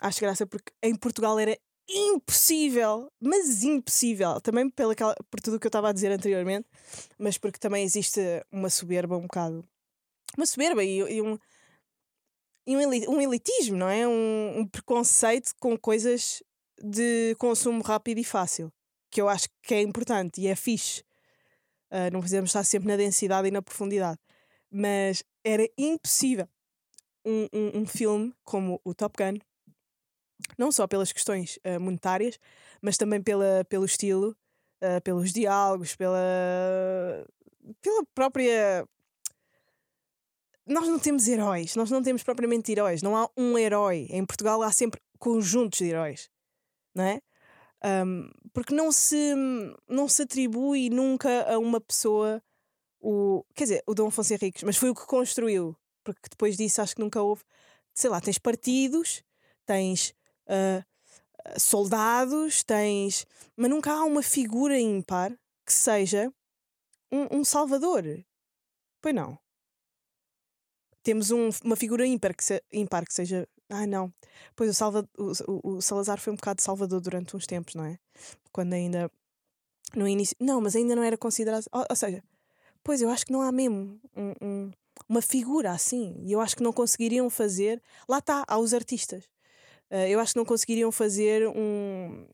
Acho 0.00 0.20
graça 0.20 0.46
porque 0.46 0.72
em 0.82 0.94
Portugal 0.94 1.38
era 1.38 1.58
impossível, 1.88 3.10
mas 3.20 3.64
impossível. 3.64 4.40
Também 4.40 4.70
pela, 4.70 4.94
por 4.94 5.40
tudo 5.40 5.56
o 5.56 5.60
que 5.60 5.66
eu 5.66 5.70
estava 5.70 5.88
a 5.88 5.92
dizer 5.92 6.12
anteriormente, 6.12 6.68
mas 7.18 7.36
porque 7.36 7.58
também 7.58 7.84
existe 7.84 8.20
uma 8.52 8.70
soberba 8.70 9.16
um 9.16 9.22
bocado. 9.22 9.68
Uma 10.36 10.46
soberba 10.46 10.84
e, 10.84 10.98
e 10.98 11.20
um, 11.20 11.36
e 12.64 12.76
um 12.76 13.20
elitismo, 13.20 13.76
não 13.76 13.88
é? 13.88 14.06
Um, 14.06 14.60
um 14.60 14.68
preconceito 14.68 15.52
com 15.58 15.76
coisas 15.76 16.40
de 16.80 17.34
consumo 17.38 17.82
rápido 17.82 18.18
e 18.18 18.24
fácil 18.24 18.72
que 19.10 19.20
eu 19.20 19.28
acho 19.28 19.48
que 19.62 19.74
é 19.74 19.82
importante 19.82 20.40
e 20.40 20.46
é 20.46 20.54
fixe. 20.54 21.02
Uh, 21.90 22.10
não 22.12 22.20
precisamos 22.20 22.50
estar 22.50 22.64
sempre 22.64 22.88
na 22.88 22.96
densidade 22.96 23.48
e 23.48 23.50
na 23.50 23.60
profundidade. 23.60 24.18
Mas 24.70 25.24
era 25.44 25.68
impossível 25.76 26.48
um, 27.24 27.48
um, 27.52 27.80
um 27.80 27.86
filme 27.86 28.32
como 28.44 28.80
o 28.84 28.94
Top 28.94 29.16
Gun, 29.18 29.38
não 30.56 30.70
só 30.70 30.86
pelas 30.86 31.12
questões 31.12 31.58
uh, 31.58 31.80
monetárias, 31.80 32.38
mas 32.80 32.96
também 32.96 33.20
pela, 33.22 33.64
pelo 33.68 33.84
estilo, 33.84 34.36
uh, 34.82 35.00
pelos 35.02 35.32
diálogos, 35.32 35.96
pela, 35.96 37.26
pela 37.80 38.04
própria. 38.14 38.86
Nós 40.66 40.86
não 40.86 40.98
temos 40.98 41.26
heróis, 41.26 41.74
nós 41.74 41.90
não 41.90 42.02
temos 42.02 42.22
propriamente 42.22 42.70
heróis, 42.70 43.02
não 43.02 43.16
há 43.16 43.28
um 43.36 43.58
herói. 43.58 44.06
Em 44.10 44.24
Portugal 44.24 44.62
há 44.62 44.70
sempre 44.70 45.00
conjuntos 45.18 45.80
de 45.80 45.86
heróis, 45.86 46.30
não 46.94 47.04
é? 47.04 47.20
Um, 47.82 48.30
porque 48.52 48.74
não 48.74 48.92
se, 48.92 49.34
não 49.88 50.08
se 50.08 50.22
atribui 50.22 50.90
nunca 50.90 51.50
a 51.50 51.58
uma 51.58 51.80
pessoa 51.80 52.42
o. 53.00 53.44
Quer 53.54 53.64
dizer, 53.64 53.84
o 53.86 53.94
Dom 53.94 54.08
Afonso 54.08 54.34
Henriques, 54.34 54.62
mas 54.62 54.76
foi 54.76 54.90
o 54.90 54.94
que 54.94 55.06
construiu. 55.06 55.76
Porque 56.04 56.28
depois 56.30 56.56
disso 56.56 56.82
acho 56.82 56.94
que 56.94 57.00
nunca 57.00 57.22
houve. 57.22 57.42
Sei 57.94 58.10
lá, 58.10 58.20
tens 58.20 58.38
partidos, 58.38 59.22
tens 59.66 60.14
uh, 60.46 60.84
soldados, 61.58 62.62
tens. 62.62 63.26
Mas 63.56 63.70
nunca 63.70 63.92
há 63.92 64.04
uma 64.04 64.22
figura 64.22 64.78
ímpar 64.78 65.32
que 65.64 65.72
seja 65.72 66.32
um, 67.10 67.38
um 67.38 67.44
salvador. 67.44 68.04
Pois 69.00 69.14
não. 69.14 69.38
Temos 71.02 71.30
um, 71.30 71.48
uma 71.64 71.76
figura 71.76 72.06
ímpar 72.06 72.34
que, 72.34 72.44
se, 72.44 72.62
ímpar 72.72 73.06
que 73.06 73.14
seja 73.14 73.48
ah, 73.70 73.86
não. 73.86 74.12
Pois 74.56 74.68
o, 74.68 74.74
Salva, 74.74 75.08
o, 75.16 75.76
o, 75.76 75.80
Salazar 75.80 76.20
foi 76.20 76.32
um 76.32 76.36
bocado 76.36 76.60
salvador 76.60 77.00
durante 77.00 77.36
uns 77.36 77.46
tempos, 77.46 77.74
não 77.74 77.84
é? 77.84 77.98
Quando 78.52 78.72
ainda. 78.72 79.10
No 79.94 80.06
início. 80.08 80.36
Não, 80.40 80.60
mas 80.60 80.74
ainda 80.76 80.94
não 80.96 81.02
era 81.02 81.16
considerado. 81.16 81.64
Ou, 81.72 81.86
ou 81.88 81.96
seja, 81.96 82.22
pois 82.82 83.00
eu 83.00 83.10
acho 83.10 83.24
que 83.24 83.32
não 83.32 83.42
há 83.42 83.52
mesmo 83.52 84.00
um, 84.16 84.32
um, 84.42 84.70
uma 85.08 85.22
figura 85.22 85.70
assim. 85.70 86.16
E 86.24 86.32
eu 86.32 86.40
acho 86.40 86.56
que 86.56 86.62
não 86.62 86.72
conseguiriam 86.72 87.30
fazer. 87.30 87.80
Lá 88.08 88.18
está, 88.18 88.44
há 88.46 88.58
os 88.58 88.74
artistas. 88.74 89.24
Uh, 89.90 90.06
eu 90.08 90.20
acho 90.20 90.32
que 90.32 90.38
não 90.38 90.44
conseguiriam 90.44 90.90
fazer 90.90 91.46
um. 91.48 92.26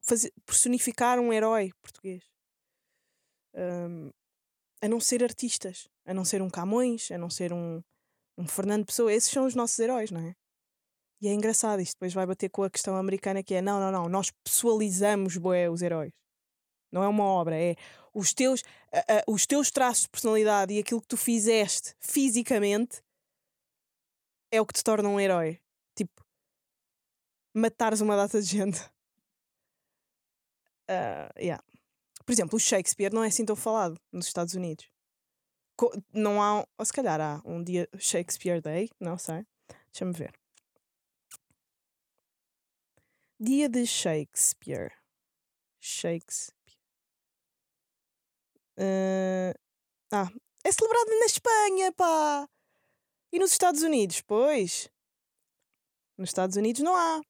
Fazer, 0.00 0.32
personificar 0.46 1.18
um 1.18 1.32
herói 1.32 1.72
português. 1.82 2.22
Um, 3.54 4.10
a 4.80 4.88
não 4.88 5.00
ser 5.00 5.22
artistas. 5.22 5.88
A 6.06 6.14
não 6.14 6.24
ser 6.24 6.42
um 6.42 6.50
Camões, 6.50 7.10
a 7.10 7.18
não 7.18 7.30
ser 7.30 7.52
um 7.52 7.82
um 8.36 8.46
Fernando 8.46 8.86
Pessoa, 8.86 9.12
esses 9.12 9.30
são 9.30 9.46
os 9.46 9.54
nossos 9.54 9.78
heróis, 9.78 10.10
não 10.10 10.20
é? 10.20 10.34
E 11.20 11.28
é 11.28 11.32
engraçado, 11.32 11.80
isto 11.80 11.94
depois 11.94 12.12
vai 12.12 12.26
bater 12.26 12.50
com 12.50 12.64
a 12.64 12.70
questão 12.70 12.96
americana 12.96 13.42
que 13.42 13.54
é: 13.54 13.62
não, 13.62 13.80
não, 13.80 13.90
não, 13.90 14.08
nós 14.08 14.30
pessoalizamos 14.44 15.36
boé, 15.36 15.70
os 15.70 15.80
heróis. 15.82 16.12
Não 16.92 17.02
é 17.02 17.08
uma 17.08 17.24
obra, 17.24 17.56
é 17.58 17.76
os 18.12 18.32
teus, 18.32 18.62
os 19.26 19.46
teus 19.46 19.70
traços 19.70 20.02
de 20.02 20.10
personalidade 20.10 20.72
e 20.74 20.78
aquilo 20.78 21.00
que 21.00 21.08
tu 21.08 21.16
fizeste 21.16 21.94
fisicamente 21.98 23.02
é 24.52 24.60
o 24.60 24.66
que 24.66 24.74
te 24.74 24.84
torna 24.84 25.08
um 25.08 25.18
herói. 25.18 25.60
Tipo, 25.96 26.24
matares 27.54 28.00
uma 28.00 28.16
data 28.16 28.40
de 28.40 28.46
gente. 28.46 28.80
Uh, 30.88 31.32
yeah. 31.40 31.64
Por 32.24 32.32
exemplo, 32.32 32.56
o 32.56 32.60
Shakespeare 32.60 33.12
não 33.12 33.24
é 33.24 33.28
assim 33.28 33.44
tão 33.44 33.56
falado 33.56 33.98
nos 34.12 34.26
Estados 34.26 34.54
Unidos 34.54 34.93
não 36.12 36.42
há, 36.42 36.66
ou 36.78 36.84
se 36.84 36.92
calhar 36.92 37.20
há 37.20 37.42
um 37.44 37.62
dia 37.62 37.88
Shakespeare 37.98 38.60
Day, 38.60 38.88
não 39.00 39.18
sei. 39.18 39.46
Deixa-me 39.92 40.12
ver. 40.12 40.32
Dia 43.38 43.68
de 43.68 43.86
Shakespeare. 43.86 44.92
Shakespeare. 45.80 46.54
Uh, 48.78 49.54
ah, 50.12 50.30
é 50.64 50.72
celebrado 50.72 51.10
na 51.20 51.26
Espanha, 51.26 51.92
pá! 51.92 52.48
E 53.32 53.38
nos 53.38 53.52
Estados 53.52 53.82
Unidos? 53.82 54.20
Pois. 54.22 54.88
Nos 56.16 56.30
Estados 56.30 56.56
Unidos 56.56 56.82
não 56.82 56.96
há. 56.96 57.20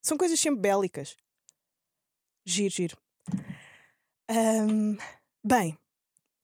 São 0.00 0.16
coisas 0.16 0.38
sempre 0.38 0.60
bélicas. 0.60 1.16
Giro, 2.44 2.74
giro. 2.74 2.96
Um, 4.30 4.96
bem, 5.44 5.78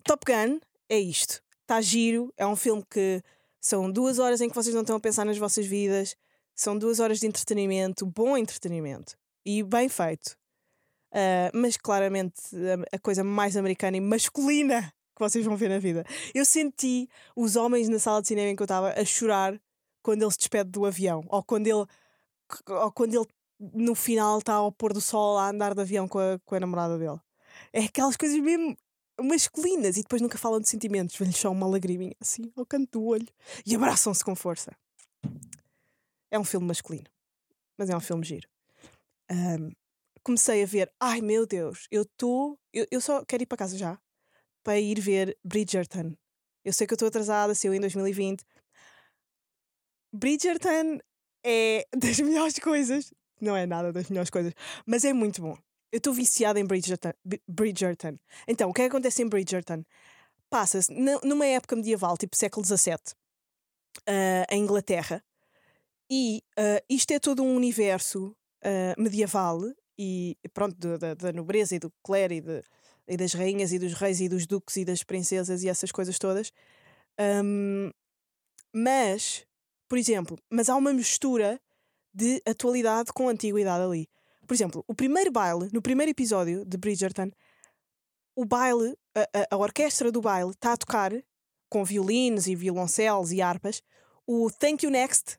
Top 0.05 0.25
Gun 0.27 0.61
é 0.89 0.99
isto. 0.99 1.43
Está 1.63 1.81
giro, 1.81 2.33
é 2.37 2.47
um 2.47 2.57
filme 2.57 2.83
que 2.91 3.23
são 3.61 3.91
duas 3.91 4.19
horas 4.19 4.41
em 4.41 4.49
que 4.49 4.55
vocês 4.55 4.75
não 4.75 4.83
estão 4.83 4.97
a 4.97 5.01
pensar 5.01 5.25
nas 5.25 5.39
vossas 5.39 5.67
vidas, 5.67 6.17
São 6.55 6.77
duas 6.77 6.99
horas 6.99 7.21
de 7.21 7.27
entretenimento, 7.27 8.07
bom 8.07 8.37
entretenimento 8.37 9.17
e 9.45 9.63
bem 9.63 9.89
feito. 9.89 10.37
Uh, 11.13 11.51
mas 11.55 11.77
claramente 11.77 12.41
a, 12.55 12.97
a, 12.97 12.99
coisa 12.99 13.23
mais 13.23 13.57
americana 13.57 13.97
e 13.97 14.01
masculina 14.01 14.93
que 15.15 15.21
vocês 15.21 15.45
vão 15.45 15.57
ver 15.57 15.69
na 15.69 15.79
vida. 15.79 16.05
Eu 16.35 16.45
senti 16.45 17.09
os 17.35 17.57
homens 17.57 17.89
na 17.89 17.99
sala 17.99 18.21
de 18.21 18.29
cinema 18.29 18.51
em 18.51 18.57
que 18.57 18.63
eu 18.63 18.67
estava 18.67 18.93
a 18.93 19.05
chorar 19.05 19.61
quando 20.03 20.23
ele 20.23 20.31
se 20.31 20.39
despede 20.39 20.71
do 20.71 20.85
avião, 20.85 21.25
ou 21.29 21.43
quando 21.43 21.67
ele, 21.67 21.87
ou 22.67 22.93
quando 22.93 23.15
ele 23.15 23.27
no 23.59 23.95
final 23.95 24.39
está 24.39 24.55
ao 24.55 24.73
pôr 24.73 24.93
do 24.93 25.01
sol 25.01 25.39
a 25.39 25.49
andar 25.49 25.75
de 25.75 25.81
avião 25.81 26.07
com 26.07 26.19
a, 26.19 26.39
com 26.45 26.55
a 26.55 26.61
namorada 26.61 26.99
dele. 26.99 27.21
É 27.73 27.85
aquelas 27.85 28.17
coisas 28.17 28.39
mesmo 28.39 28.77
masculinas 29.21 29.97
e 29.97 30.03
depois 30.03 30.23
nunca 30.23 30.39
falam 30.39 30.61
de 30.61 30.69
sentimentos, 30.69 31.17
vem-lhes 31.17 31.37
só 31.37 31.51
uma 31.51 31.67
lagriminha 31.67 32.15
assim 32.21 32.53
ao 32.57 32.67
canto 32.67 32.99
do 32.99 33.05
olho 33.05 33.29
e 33.67 33.75
abraçam-se 33.75 34.25
com 34.25 34.35
força. 34.35 34.73
É 36.31 36.39
um 36.39 36.45
filme 36.45 36.67
masculino, 36.67 37.09
mas 37.77 37.91
é 37.91 37.97
um 37.97 38.01
filme 38.01 38.25
giro. 38.25 38.49
Um, 39.31 39.71
comecei 40.23 40.63
a 40.63 40.67
ver, 40.67 40.93
ai 41.01 41.21
meu 41.21 41.47
Deus, 41.47 41.87
eu 41.91 42.03
estou. 42.03 42.59
Eu, 42.73 42.87
eu 42.91 43.01
só 43.01 43.25
quero 43.25 43.43
ir 43.43 43.47
para 43.47 43.59
casa 43.59 43.77
já 43.77 43.99
para 44.69 44.79
ir 44.79 45.01
ver 45.01 45.35
Bridgerton. 45.43 46.15
Eu 46.63 46.75
sei 46.75 46.87
que 46.87 46.93
eu 46.93 46.97
estou 46.97 47.09
atrasada, 47.09 47.55
eu 47.65 47.73
em 47.73 47.81
2020. 47.81 48.45
Bridgerton 50.13 50.99
é 51.43 51.87
das 51.97 52.21
melhores 52.21 52.59
coisas. 52.59 53.11
Não 53.41 53.57
é 53.57 53.65
nada 53.65 53.93
das 53.93 54.11
melhores 54.11 54.29
coisas, 54.29 54.53
mas 54.85 55.07
é 55.07 55.15
muito 55.15 55.41
bom. 55.41 55.57
Eu 55.91 55.99
estou 55.99 56.13
viciada 56.13 56.61
em 56.61 56.65
Bridgerton, 56.65 57.13
Bridgerton. 57.47 58.19
Então, 58.47 58.71
o 58.71 58.75
que 58.75 58.83
é 58.83 58.85
que 58.85 58.91
acontece 58.91 59.23
em 59.23 59.29
Bridgerton? 59.29 59.85
Passa-se 60.51 60.93
numa 61.25 61.47
época 61.47 61.77
medieval, 61.77 62.17
tipo 62.17 62.37
século 62.37 62.65
XVII, 62.65 62.95
uh, 64.09 64.47
em 64.51 64.63
Inglaterra, 64.63 65.23
e 66.11 66.43
uh, 66.59 66.85
isto 66.89 67.13
é 67.13 67.19
todo 67.19 67.43
um 67.43 67.55
universo 67.55 68.35
uh, 68.65 69.01
medieval 69.01 69.61
e 69.99 70.37
pronto, 70.55 70.77
da, 70.99 71.15
da 71.15 71.33
nobreza 71.33 71.75
e 71.75 71.79
do 71.79 71.93
clero 72.03 72.33
e, 72.33 72.41
de, 72.41 72.63
e, 73.09 73.17
das 73.17 73.33
rainhas 73.35 73.73
e 73.73 73.79
dos 73.79 73.95
reis 73.95 74.21
e 74.21 74.29
dos 74.29 74.47
duques 74.47 74.77
e 74.77 74.85
das 74.85 75.03
princesas 75.03 75.63
e 75.63 75.69
essas 75.69 75.91
coisas 75.91 76.19
todas. 76.19 76.53
Um, 77.21 77.91
mas, 78.73 79.45
por 79.89 79.99
exemplo, 79.99 80.39
mas 80.49 80.69
há 80.69 80.77
uma 80.77 80.93
mistura 80.93 81.61
de 82.15 82.41
atualidade 82.47 83.13
com 83.13 83.29
antiguidade 83.29 83.83
ali. 83.83 84.09
Por 84.49 84.55
exemplo, 84.55 84.83
o 84.89 84.95
primeiro 84.95 85.31
baile, 85.31 85.69
no 85.75 85.83
primeiro 85.83 86.11
episódio 86.11 86.65
de 86.65 86.79
Bridgerton, 86.79 87.31
o 88.35 88.47
baile, 88.47 88.97
a, 89.15 89.21
a, 89.21 89.55
a 89.55 89.57
orquestra 89.59 90.11
do 90.11 90.23
baile 90.23 90.53
está 90.53 90.73
a 90.73 90.77
tocar 90.79 91.13
com 91.69 91.85
violinos 91.85 92.47
e 92.47 92.55
violoncelos 92.55 93.31
e 93.31 93.43
harpas 93.43 93.83
o 94.27 94.51
Thank 94.51 94.87
You 94.87 94.91
Next 94.91 95.39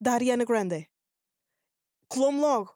da 0.00 0.12
Ariana 0.12 0.46
Grande. 0.46 0.88
Colou-me 2.08 2.40
logo. 2.40 2.74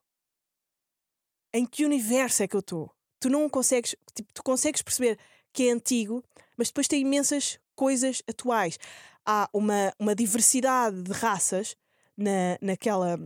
Em 1.50 1.64
que 1.64 1.86
universo 1.86 2.42
é 2.42 2.48
que 2.48 2.56
eu 2.56 2.60
estou? 2.60 2.94
Tu 3.18 3.30
não 3.30 3.48
consegues, 3.48 3.96
tipo, 4.14 4.34
tu 4.34 4.42
consegues 4.42 4.82
perceber 4.82 5.18
que 5.50 5.66
é 5.66 5.72
antigo, 5.72 6.22
mas 6.58 6.68
depois 6.68 6.88
tem 6.88 7.00
imensas 7.00 7.58
coisas 7.74 8.22
atuais. 8.28 8.78
Há 9.24 9.48
uma, 9.50 9.94
uma 9.98 10.14
diversidade 10.14 11.02
de 11.02 11.12
raças 11.12 11.74
na, 12.14 12.58
naquela, 12.60 13.18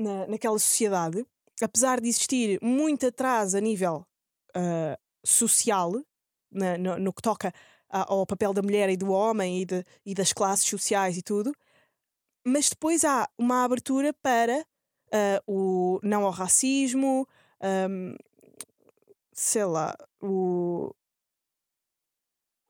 na, 0.00 0.26
naquela 0.26 0.58
sociedade, 0.58 1.26
apesar 1.62 2.00
de 2.00 2.08
existir 2.08 2.58
muito 2.62 3.06
atraso 3.06 3.56
a 3.56 3.60
nível 3.60 4.06
uh, 4.56 4.96
social, 5.24 5.92
na, 6.50 6.78
no, 6.78 6.98
no, 6.98 7.12
que 7.12 7.22
toca 7.22 7.52
ao 7.88 8.26
papel 8.26 8.54
da 8.54 8.62
mulher 8.62 8.88
e 8.88 8.96
do 8.96 9.10
homem 9.10 9.60
e, 9.60 9.64
de, 9.64 9.84
e 10.06 10.14
das 10.14 10.32
classes 10.32 10.66
sociais 10.66 11.18
e 11.18 11.22
tudo, 11.22 11.52
mas 12.46 12.70
depois 12.70 13.04
há 13.04 13.28
uma 13.36 13.64
abertura 13.64 14.14
para 14.14 14.60
uh, 14.60 15.42
o 15.46 16.00
não 16.02 16.24
ao 16.24 16.30
racismo, 16.30 17.28
um, 17.90 18.14
sei 19.32 19.64
lá, 19.64 19.94
o, 20.20 20.94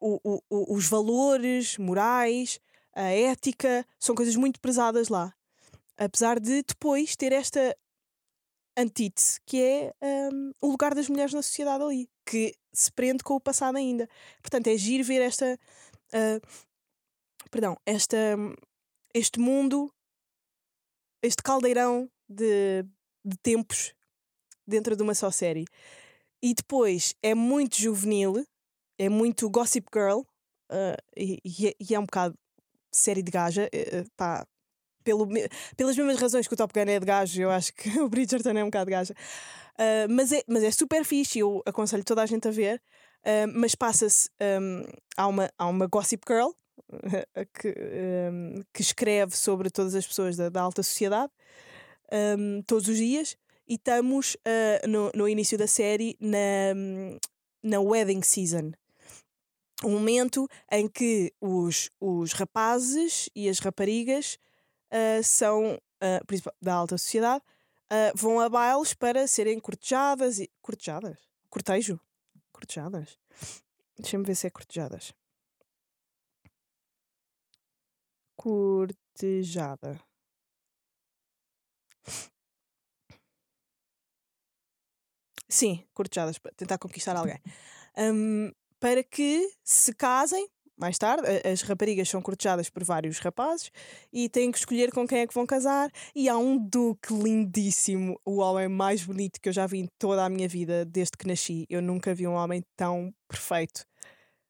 o, 0.00 0.42
o, 0.48 0.74
os 0.74 0.88
valores 0.88 1.78
morais, 1.78 2.58
a 2.94 3.02
ética, 3.02 3.86
são 3.98 4.14
coisas 4.14 4.34
muito 4.34 4.58
pesadas 4.58 5.08
lá. 5.08 5.32
Apesar 6.00 6.40
de 6.40 6.62
depois 6.62 7.14
ter 7.14 7.30
esta 7.30 7.76
antítese, 8.74 9.38
que 9.44 9.62
é 9.62 9.94
um, 10.32 10.52
o 10.62 10.68
lugar 10.68 10.94
das 10.94 11.10
mulheres 11.10 11.34
na 11.34 11.42
sociedade 11.42 11.84
ali, 11.84 12.08
que 12.24 12.54
se 12.72 12.90
prende 12.90 13.22
com 13.22 13.34
o 13.34 13.40
passado 13.40 13.76
ainda. 13.76 14.08
Portanto, 14.40 14.68
é 14.68 14.76
giro 14.78 15.04
ver 15.04 15.20
esta. 15.20 15.58
Uh, 16.06 16.40
perdão, 17.50 17.76
esta, 17.84 18.16
este 19.14 19.38
mundo, 19.38 19.92
este 21.22 21.42
caldeirão 21.42 22.10
de, 22.26 22.82
de 23.22 23.36
tempos 23.42 23.92
dentro 24.66 24.96
de 24.96 25.02
uma 25.02 25.14
só 25.14 25.30
série. 25.30 25.66
E 26.42 26.54
depois 26.54 27.14
é 27.22 27.34
muito 27.34 27.76
juvenil, 27.76 28.42
é 28.98 29.08
muito 29.10 29.50
Gossip 29.50 29.86
Girl, 29.92 30.20
uh, 30.20 30.96
e, 31.14 31.38
e, 31.44 31.68
é, 31.68 31.74
e, 31.78 31.94
é, 31.94 31.98
um 31.98 32.06
bocado 32.06 32.38
série 32.90 33.22
de 33.22 33.30
gaja. 33.30 33.68
Uh, 33.74 34.08
pá, 34.16 34.46
pelo, 35.10 35.28
pelas 35.76 35.96
mesmas 35.96 36.18
razões 36.18 36.46
que 36.46 36.54
o 36.54 36.56
Top 36.56 36.72
Gun 36.72 36.88
é 36.88 37.00
de 37.00 37.06
gajo, 37.06 37.42
eu 37.42 37.50
acho 37.50 37.72
que 37.74 37.88
o 37.98 38.08
Bridgerton 38.08 38.50
é 38.50 38.62
um 38.62 38.66
bocado 38.66 38.86
de 38.86 38.92
gaja. 38.92 39.14
Uh, 39.74 40.06
mas, 40.08 40.32
é, 40.32 40.42
mas 40.46 40.62
é 40.62 40.70
super 40.70 41.04
fixe, 41.04 41.40
eu 41.40 41.62
aconselho 41.66 42.04
toda 42.04 42.22
a 42.22 42.26
gente 42.26 42.46
a 42.46 42.50
ver. 42.50 42.80
Uh, 43.20 43.50
mas 43.54 43.74
passa-se. 43.74 44.30
Um, 44.40 44.84
há, 45.16 45.26
uma, 45.26 45.50
há 45.58 45.66
uma 45.66 45.86
Gossip 45.86 46.22
Girl 46.26 46.50
que, 47.60 47.74
um, 48.32 48.62
que 48.72 48.82
escreve 48.82 49.36
sobre 49.36 49.68
todas 49.68 49.94
as 49.94 50.06
pessoas 50.06 50.36
da, 50.36 50.48
da 50.48 50.62
alta 50.62 50.82
sociedade 50.82 51.32
um, 52.38 52.62
todos 52.62 52.88
os 52.88 52.96
dias. 52.96 53.36
E 53.68 53.74
estamos 53.74 54.34
uh, 54.36 54.88
no, 54.88 55.10
no 55.14 55.28
início 55.28 55.58
da 55.58 55.66
série 55.66 56.16
na, 56.20 56.74
na 57.62 57.80
wedding 57.80 58.22
season 58.22 58.72
um 59.82 59.92
momento 59.92 60.46
em 60.70 60.86
que 60.86 61.32
os, 61.40 61.90
os 61.98 62.32
rapazes 62.32 63.30
e 63.34 63.48
as 63.48 63.58
raparigas 63.58 64.38
uh, 64.92 65.22
são, 65.22 65.74
uh, 65.74 66.52
da 66.60 66.74
alta 66.74 66.98
sociedade, 66.98 67.44
uh, 67.90 68.16
vão 68.16 68.40
a 68.40 68.48
bailes 68.48 68.94
para 68.94 69.26
serem 69.26 69.58
cortejadas 69.60 70.38
e. 70.38 70.50
Cortejadas? 70.60 71.18
Cortejo? 71.48 72.00
Cortejadas? 72.52 73.18
Deixa-me 73.98 74.24
ver 74.24 74.34
se 74.34 74.46
é 74.46 74.50
cortejadas. 74.50 75.12
Cortejada. 78.36 80.00
Sim, 85.48 85.84
cortejadas, 85.92 86.38
para 86.38 86.52
tentar 86.52 86.78
conquistar 86.78 87.16
alguém. 87.16 87.38
Um, 87.98 88.52
para 88.78 89.02
que 89.02 89.52
se 89.64 89.92
casem 89.92 90.48
mais 90.80 90.96
tarde, 90.96 91.26
as 91.46 91.60
raparigas 91.60 92.08
são 92.08 92.22
cortejadas 92.22 92.70
por 92.70 92.82
vários 92.82 93.18
rapazes 93.18 93.70
e 94.10 94.28
têm 94.28 94.50
que 94.50 94.58
escolher 94.58 94.90
com 94.90 95.06
quem 95.06 95.20
é 95.20 95.26
que 95.26 95.34
vão 95.34 95.46
casar. 95.46 95.90
E 96.14 96.28
há 96.28 96.38
um 96.38 96.56
duque 96.56 97.12
lindíssimo, 97.12 98.18
o 98.24 98.38
homem 98.38 98.66
mais 98.66 99.04
bonito 99.04 99.40
que 99.40 99.50
eu 99.50 99.52
já 99.52 99.66
vi 99.66 99.80
em 99.80 99.88
toda 99.98 100.24
a 100.24 100.28
minha 100.30 100.48
vida 100.48 100.84
desde 100.86 101.18
que 101.18 101.26
nasci. 101.26 101.66
Eu 101.68 101.82
nunca 101.82 102.14
vi 102.14 102.26
um 102.26 102.32
homem 102.32 102.62
tão 102.76 103.12
perfeito. 103.28 103.84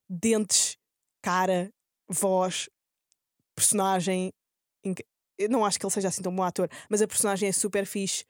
Dentes, 0.09 0.77
cara, 1.21 1.69
voz, 2.09 2.69
personagem. 3.57 4.33
Eu 5.37 5.49
não 5.49 5.65
acho 5.65 5.79
que 5.79 5.85
ele 5.85 5.93
seja 5.93 6.09
assim 6.09 6.23
tão 6.23 6.35
bom 6.35 6.45
ator, 6.45 6.69
mas 6.89 7.03
a 7.03 7.09
personagem 7.09 7.49
é 7.49 7.53
super 7.53 7.85
fixe. 7.87 8.25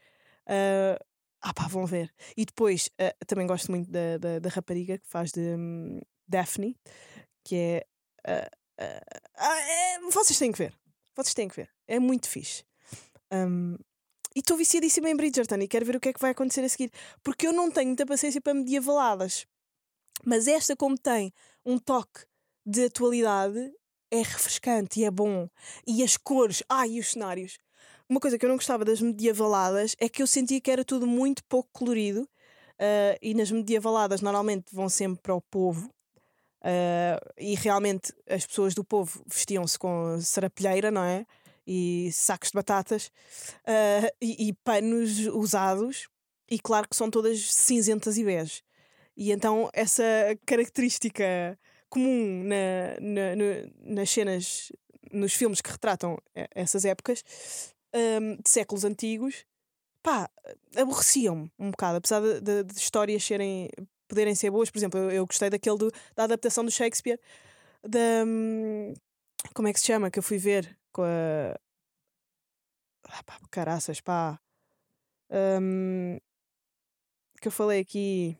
Uh, 0.46 0.96
ah 1.42 1.52
pá, 1.52 1.68
vão 1.68 1.84
ver. 1.84 2.10
E 2.36 2.46
depois, 2.46 2.88
uh, 3.00 3.26
também 3.26 3.46
gosto 3.46 3.70
muito 3.70 3.90
da, 3.90 4.16
da, 4.18 4.38
da 4.38 4.48
rapariga 4.48 4.96
que 4.96 5.06
faz 5.06 5.32
de 5.32 5.40
um, 5.40 6.00
Daphne, 6.28 6.76
que 7.44 7.56
é 7.56 7.86
Uh, 8.26 10.04
uh, 10.06 10.10
vocês 10.10 10.38
têm 10.38 10.52
que 10.52 10.58
ver. 10.58 10.74
Vocês 11.14 11.34
têm 11.34 11.48
que 11.48 11.56
ver. 11.56 11.70
É 11.86 11.98
muito 11.98 12.28
fixe. 12.28 12.64
Um, 13.32 13.76
e 14.34 14.40
estou 14.40 14.56
viciadíssima 14.56 15.10
em 15.10 15.16
Bridgerton 15.16 15.56
e 15.56 15.68
quero 15.68 15.84
ver 15.84 15.96
o 15.96 16.00
que 16.00 16.08
é 16.08 16.12
que 16.12 16.20
vai 16.20 16.30
acontecer 16.30 16.62
a 16.62 16.68
seguir. 16.68 16.92
Porque 17.22 17.46
eu 17.46 17.52
não 17.52 17.70
tenho 17.70 17.88
muita 17.88 18.06
paciência 18.06 18.40
para 18.40 18.54
medievaladas. 18.54 19.46
Mas 20.24 20.46
esta, 20.46 20.76
como 20.76 20.96
tem 20.96 21.32
um 21.64 21.78
toque 21.78 22.24
de 22.64 22.84
atualidade, 22.84 23.72
é 24.10 24.18
refrescante 24.18 25.00
e 25.00 25.04
é 25.04 25.10
bom. 25.10 25.48
E 25.86 26.02
as 26.02 26.16
cores, 26.16 26.62
ai, 26.68 26.90
e 26.92 27.00
os 27.00 27.12
cenários. 27.12 27.58
Uma 28.08 28.20
coisa 28.20 28.38
que 28.38 28.44
eu 28.44 28.48
não 28.48 28.56
gostava 28.56 28.84
das 28.84 29.00
medievaladas 29.00 29.96
é 29.98 30.08
que 30.08 30.22
eu 30.22 30.26
sentia 30.26 30.60
que 30.60 30.70
era 30.70 30.84
tudo 30.84 31.06
muito 31.06 31.44
pouco 31.44 31.68
colorido. 31.72 32.22
Uh, 32.22 33.18
e 33.20 33.34
nas 33.34 33.50
medievaladas 33.50 34.22
normalmente 34.22 34.74
vão 34.74 34.88
sempre 34.88 35.20
para 35.20 35.34
o 35.34 35.40
povo 35.42 35.92
Uh, 36.60 37.32
e 37.38 37.54
realmente 37.54 38.12
as 38.28 38.46
pessoas 38.46 38.74
do 38.74 38.84
povo 38.84 39.22
vestiam-se 39.26 39.78
com 39.78 40.20
sarapilheira, 40.20 40.90
não 40.90 41.02
é? 41.02 41.26
E 41.66 42.10
sacos 42.12 42.50
de 42.50 42.54
batatas 42.54 43.06
uh, 43.66 44.10
e, 44.20 44.48
e, 44.48 44.52
panos 44.64 45.26
usados, 45.28 46.08
e 46.50 46.58
claro 46.58 46.88
que 46.88 46.96
são 46.96 47.10
todas 47.10 47.54
cinzentas 47.54 48.18
e 48.18 48.24
bege. 48.24 48.62
E 49.16 49.32
então 49.32 49.70
essa 49.72 50.02
característica 50.46 51.58
comum 51.88 52.44
na, 52.44 53.00
na, 53.00 53.92
nas 53.94 54.10
cenas 54.10 54.72
nos 55.12 55.34
filmes 55.34 55.60
que 55.60 55.70
retratam 55.70 56.16
essas 56.54 56.84
épocas 56.84 57.24
um, 57.94 58.36
de 58.36 58.48
séculos 58.48 58.84
antigos, 58.84 59.44
pá, 60.02 60.30
aborreciam-me 60.76 61.50
um 61.58 61.70
bocado, 61.70 61.98
apesar 61.98 62.20
de, 62.20 62.40
de, 62.40 62.64
de, 62.64 62.74
histórias 62.74 63.24
serem, 63.24 63.68
poderem 64.10 64.34
ser 64.34 64.50
boas. 64.50 64.70
Por 64.70 64.78
exemplo, 64.78 65.00
eu, 65.00 65.10
eu 65.10 65.26
gostei 65.26 65.48
daquele 65.50 65.78
do, 65.78 65.92
da 66.14 66.24
adaptação 66.24 66.64
do 66.64 66.70
Shakespeare, 66.70 67.18
da. 67.82 68.24
Um, 68.26 68.94
como 69.54 69.68
é 69.68 69.72
que 69.72 69.80
se 69.80 69.86
chama? 69.86 70.10
Que 70.10 70.18
eu 70.18 70.22
fui 70.22 70.38
ver 70.38 70.76
com 70.92 71.02
a. 71.02 71.56
Ah, 73.04 73.22
pá, 73.24 73.38
caraças, 73.50 74.00
pá. 74.00 74.38
Um, 75.30 76.18
que 77.40 77.48
eu 77.48 77.52
falei 77.52 77.80
aqui. 77.80 78.36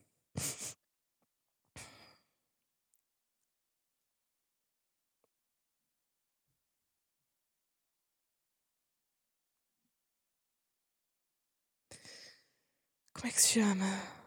Como 13.13 13.27
é 13.27 13.31
que 13.31 13.41
se 13.41 13.59
chama? 13.59 14.20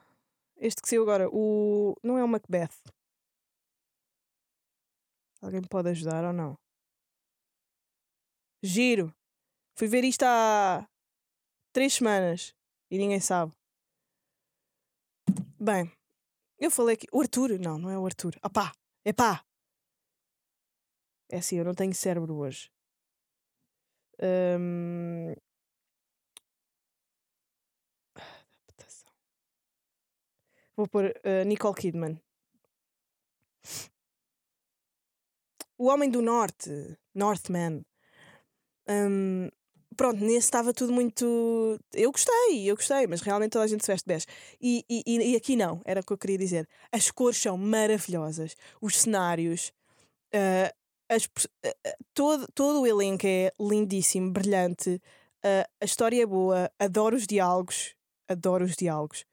Este 0.67 0.81
que 0.81 0.89
saiu 0.89 1.03
agora, 1.03 1.29
o. 1.31 1.95
Não 2.03 2.17
é 2.17 2.25
o 2.25 2.29
Macbeth. 2.29 2.75
Alguém 5.43 5.61
me 5.61 5.69
pode 5.69 5.91
ajudar 5.91 6.25
ou 6.25 6.33
não? 6.33 6.59
Giro. 8.63 9.15
Fui 9.77 9.87
ver 9.87 10.05
isto 10.05 10.23
há 10.23 10.89
três 11.71 11.93
semanas 11.93 12.55
e 12.91 12.97
ninguém 12.97 13.21
sabe. 13.21 13.53
Bem, 15.61 15.93
eu 16.59 16.71
falei 16.71 16.97
que. 16.97 17.07
O 17.13 17.21
Arthur? 17.21 17.59
Não, 17.59 17.77
não 17.77 17.91
é 17.91 17.99
o 17.99 18.07
Arthur. 18.07 18.35
Ah 18.41 18.49
pá! 18.49 18.73
É 19.05 19.13
pá! 19.13 19.45
É 21.31 21.37
assim, 21.41 21.59
eu 21.59 21.65
não 21.67 21.75
tenho 21.75 21.95
cérebro 21.95 22.35
hoje. 22.37 22.71
Um... 24.19 25.35
Vou 30.77 30.89
pôr 30.89 31.07
uh, 31.07 31.45
Nicole 31.47 31.75
Kidman. 31.75 32.21
O 35.79 35.89
Homem 35.89 36.11
do 36.11 36.23
Norte, 36.23 36.71
Northman. 37.15 37.85
Um, 38.89 39.49
pronto, 39.97 40.21
nesse 40.21 40.47
estava 40.47 40.73
tudo 40.73 40.93
muito. 40.93 41.79
Eu 41.93 42.13
gostei, 42.13 42.71
eu 42.71 42.77
gostei, 42.77 43.07
mas 43.07 43.21
realmente 43.21 43.53
toda 43.53 43.65
a 43.65 43.69
gente 43.69 43.85
se 43.85 43.91
veste 43.91 44.07
bege. 44.07 44.27
E, 44.61 44.85
e, 44.89 45.33
e 45.33 45.37
aqui 45.37 45.57
não, 45.57 45.81
era 45.85 46.01
o 46.01 46.05
que 46.05 46.13
eu 46.13 46.19
queria 46.19 46.39
dizer. 46.39 46.69
As 46.93 47.11
cores 47.11 47.39
são 47.39 47.57
maravilhosas, 47.57 48.57
os 48.81 49.01
cenários, 49.01 49.73
uh, 50.35 50.75
as, 51.09 51.25
uh, 51.25 52.05
todo, 52.13 52.47
todo 52.55 52.81
o 52.81 52.87
elenco 52.87 53.27
é 53.27 53.53
lindíssimo, 53.59 54.31
brilhante, 54.31 55.01
uh, 55.45 55.71
a 55.81 55.85
história 55.85 56.23
é 56.23 56.27
boa, 56.27 56.71
adoro 56.79 57.17
os 57.17 57.27
diálogos, 57.27 57.95
adoro 58.29 58.65
os 58.65 58.77
diálogos. 58.77 59.25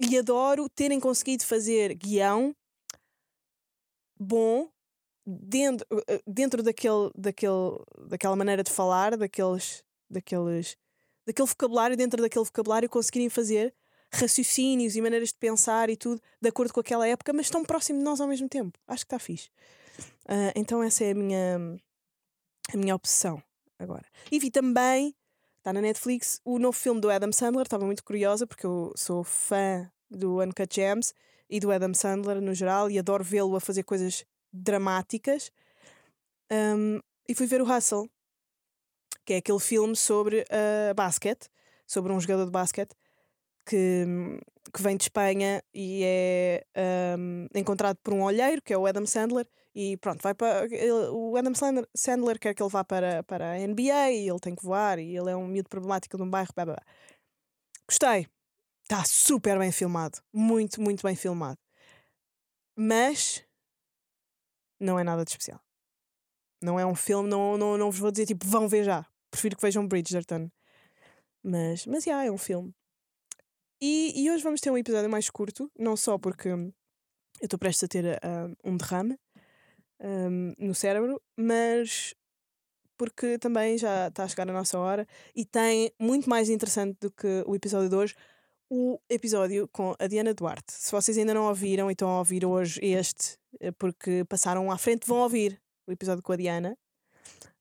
E 0.00 0.18
adoro 0.18 0.68
terem 0.68 0.98
conseguido 0.98 1.44
fazer 1.44 1.94
guião 1.94 2.54
bom 4.18 4.68
dentro, 5.26 5.86
eh, 5.92 6.14
eh, 6.14 6.22
dentro 6.26 6.62
daquele, 6.62 7.10
daquele, 7.14 7.78
daquela 8.08 8.36
maneira 8.36 8.62
de 8.62 8.70
falar, 8.70 9.16
daqueles, 9.16 9.84
daqueles, 10.08 10.76
daquele 11.26 11.48
vocabulário, 11.48 11.96
dentro 11.96 12.20
daquele 12.20 12.44
vocabulário, 12.44 12.88
conseguirem 12.88 13.28
fazer 13.28 13.74
raciocínios 14.14 14.94
e 14.94 15.00
maneiras 15.00 15.30
de 15.30 15.38
pensar 15.38 15.88
e 15.88 15.96
tudo 15.96 16.20
de 16.40 16.48
acordo 16.48 16.72
com 16.72 16.80
aquela 16.80 17.06
época, 17.06 17.32
mas 17.32 17.46
estão 17.46 17.64
próximo 17.64 17.98
de 17.98 18.04
nós 18.04 18.20
ao 18.20 18.28
mesmo 18.28 18.48
tempo. 18.48 18.78
Acho 18.86 19.04
que 19.04 19.14
está 19.14 19.18
fixe. 19.18 19.48
Uh, 20.24 20.52
então 20.54 20.82
essa 20.82 21.04
é 21.04 21.12
a 21.12 21.14
minha, 21.14 21.78
a 22.72 22.76
minha 22.76 22.94
obsessão 22.94 23.42
agora. 23.78 24.04
E 24.30 24.38
vi 24.38 24.50
também, 24.50 25.14
está 25.62 25.72
na 25.72 25.80
Netflix, 25.80 26.40
o 26.44 26.58
novo 26.58 26.76
filme 26.76 27.00
do 27.00 27.08
Adam 27.08 27.30
Sandler. 27.30 27.62
Estava 27.62 27.86
muito 27.86 28.02
curiosa 28.02 28.46
porque 28.48 28.66
eu 28.66 28.92
sou 28.96 29.22
fã 29.22 29.88
do 30.10 30.42
Uncut 30.42 30.74
Gems 30.74 31.14
e 31.48 31.60
do 31.60 31.70
Adam 31.70 31.94
Sandler 31.94 32.40
no 32.40 32.52
geral 32.52 32.90
e 32.90 32.98
adoro 32.98 33.22
vê-lo 33.22 33.54
a 33.54 33.60
fazer 33.60 33.84
coisas 33.84 34.24
dramáticas. 34.52 35.52
Um, 36.50 36.98
e 37.28 37.34
fui 37.34 37.46
ver 37.46 37.62
o 37.62 37.64
Hustle, 37.64 38.10
que 39.24 39.34
é 39.34 39.36
aquele 39.36 39.60
filme 39.60 39.94
sobre 39.94 40.40
uh, 40.40 40.94
basquete, 40.96 41.48
sobre 41.86 42.12
um 42.12 42.18
jogador 42.18 42.46
de 42.46 42.50
basquete 42.50 42.96
que, 43.64 44.04
que 44.74 44.82
vem 44.82 44.96
de 44.96 45.04
Espanha 45.04 45.62
e 45.72 46.02
é 46.04 46.64
um, 47.16 47.46
encontrado 47.54 47.98
por 48.02 48.12
um 48.12 48.24
olheiro, 48.24 48.60
que 48.60 48.72
é 48.72 48.76
o 48.76 48.84
Adam 48.84 49.06
Sandler, 49.06 49.46
e 49.74 49.96
pronto, 49.96 50.22
vai 50.22 50.34
para. 50.34 50.66
Ele, 50.66 51.08
o 51.10 51.36
Adam 51.36 51.54
Sandler, 51.54 51.88
Sandler 51.94 52.38
quer 52.38 52.54
que 52.54 52.62
ele 52.62 52.70
vá 52.70 52.84
para, 52.84 53.22
para 53.22 53.52
a 53.52 53.58
NBA 53.66 54.10
e 54.12 54.28
ele 54.28 54.40
tem 54.40 54.54
que 54.54 54.62
voar 54.62 54.98
e 54.98 55.16
ele 55.16 55.30
é 55.30 55.36
um 55.36 55.46
miúdo 55.46 55.68
problemático 55.68 56.16
de 56.16 56.22
um 56.22 56.28
bairro. 56.28 56.50
Blá, 56.54 56.66
blá, 56.66 56.74
blá. 56.74 56.84
Gostei. 57.88 58.28
Está 58.82 59.04
super 59.04 59.58
bem 59.58 59.72
filmado. 59.72 60.18
Muito, 60.32 60.80
muito 60.80 61.02
bem 61.02 61.16
filmado. 61.16 61.58
Mas 62.76 63.44
não 64.78 64.98
é 64.98 65.04
nada 65.04 65.24
de 65.24 65.30
especial. 65.30 65.60
Não 66.62 66.78
é 66.78 66.84
um 66.84 66.94
filme, 66.94 67.28
não, 67.28 67.56
não, 67.56 67.78
não 67.78 67.90
vos 67.90 68.00
vou 68.00 68.10
dizer 68.10 68.26
tipo, 68.26 68.46
vão 68.46 68.68
ver 68.68 68.84
já. 68.84 69.06
Prefiro 69.30 69.56
que 69.56 69.62
vejam 69.62 69.86
Bridgerton. 69.86 70.50
Mas, 71.42 71.86
mas, 71.86 72.04
já, 72.04 72.24
é 72.24 72.30
um 72.30 72.38
filme. 72.38 72.72
E, 73.80 74.22
e 74.22 74.30
hoje 74.30 74.44
vamos 74.44 74.60
ter 74.60 74.70
um 74.70 74.78
episódio 74.78 75.10
mais 75.10 75.28
curto, 75.28 75.70
não 75.76 75.96
só 75.96 76.18
porque 76.18 76.48
eu 76.48 76.72
estou 77.42 77.58
prestes 77.58 77.82
a 77.82 77.88
ter 77.88 78.04
uh, 78.04 78.56
um 78.62 78.76
derrame 78.76 79.18
um, 80.02 80.54
no 80.58 80.74
cérebro, 80.74 81.20
mas 81.36 82.14
porque 82.96 83.38
também 83.38 83.78
já 83.78 84.08
está 84.08 84.24
a 84.24 84.28
chegar 84.28 84.48
a 84.48 84.52
nossa 84.52 84.78
hora 84.78 85.06
e 85.34 85.44
tem 85.44 85.92
muito 85.98 86.28
mais 86.28 86.48
interessante 86.48 86.98
do 87.00 87.10
que 87.10 87.42
o 87.46 87.54
episódio 87.54 87.88
de 87.88 87.96
hoje, 87.96 88.14
o 88.70 88.98
episódio 89.08 89.68
com 89.68 89.94
a 89.98 90.06
Diana 90.06 90.32
Duarte. 90.32 90.72
Se 90.72 90.90
vocês 90.92 91.18
ainda 91.18 91.34
não 91.34 91.48
ouviram 91.48 91.90
e 91.90 91.92
estão 91.92 92.08
a 92.08 92.18
ouvir 92.18 92.44
hoje 92.44 92.80
este, 92.82 93.36
eh, 93.60 93.72
porque 93.72 94.24
passaram 94.28 94.70
à 94.70 94.78
frente, 94.78 95.06
vão 95.06 95.18
ouvir 95.18 95.60
o 95.86 95.92
episódio 95.92 96.22
com 96.22 96.32
a 96.32 96.36
Diana. 96.36 96.78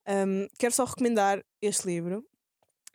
Um, 0.07 0.47
quero 0.57 0.73
só 0.73 0.85
recomendar 0.85 1.43
este 1.61 1.87
livro. 1.87 2.19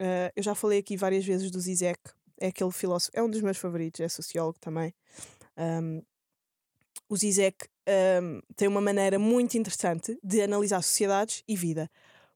Uh, 0.01 0.31
eu 0.37 0.43
já 0.43 0.55
falei 0.55 0.79
aqui 0.79 0.97
várias 0.97 1.25
vezes 1.25 1.51
do 1.51 1.59
Zizek, 1.59 2.01
é 2.39 2.49
aquele 2.49 2.71
filósofo, 2.71 3.11
é 3.15 3.23
um 3.23 3.31
dos 3.31 3.41
meus 3.41 3.57
favoritos, 3.57 4.01
é 4.01 4.09
sociólogo 4.09 4.59
também. 4.61 4.95
Um, 5.57 6.03
o 7.09 7.17
Zizek 7.17 7.67
um, 8.23 8.41
tem 8.57 8.69
uma 8.69 8.81
maneira 8.81 9.19
muito 9.19 9.57
interessante 9.57 10.19
de 10.23 10.43
analisar 10.43 10.83
sociedades 10.83 11.43
e 11.47 11.57
vida, 11.57 11.91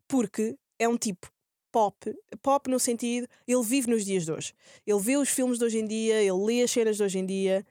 porque 0.07 0.57
é 0.79 0.89
um 0.89 0.97
tipo 0.97 1.31
pop. 1.73 1.97
Pop 2.43 2.69
no 2.71 2.79
sentido, 2.79 3.29
ele 3.47 3.63
vive 3.63 3.91
nos 3.91 4.05
dias 4.05 4.25
de 4.25 4.33
hoje. 4.33 4.55
Ele 4.87 5.01
vê 5.01 5.17
os 5.17 5.29
filmes 5.29 5.59
de 5.59 5.65
hoje 5.65 5.79
em 5.79 5.87
dia, 5.87 6.21
ele 6.21 6.45
lê 6.45 6.63
as 6.63 6.71
cenas 6.71 6.97
de 6.97 7.03
hoje 7.03 7.19
em 7.19 7.27
dia. 7.27 7.67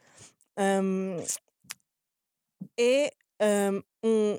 Um, 0.58 1.18
é 2.78 3.13
um, 4.04 4.38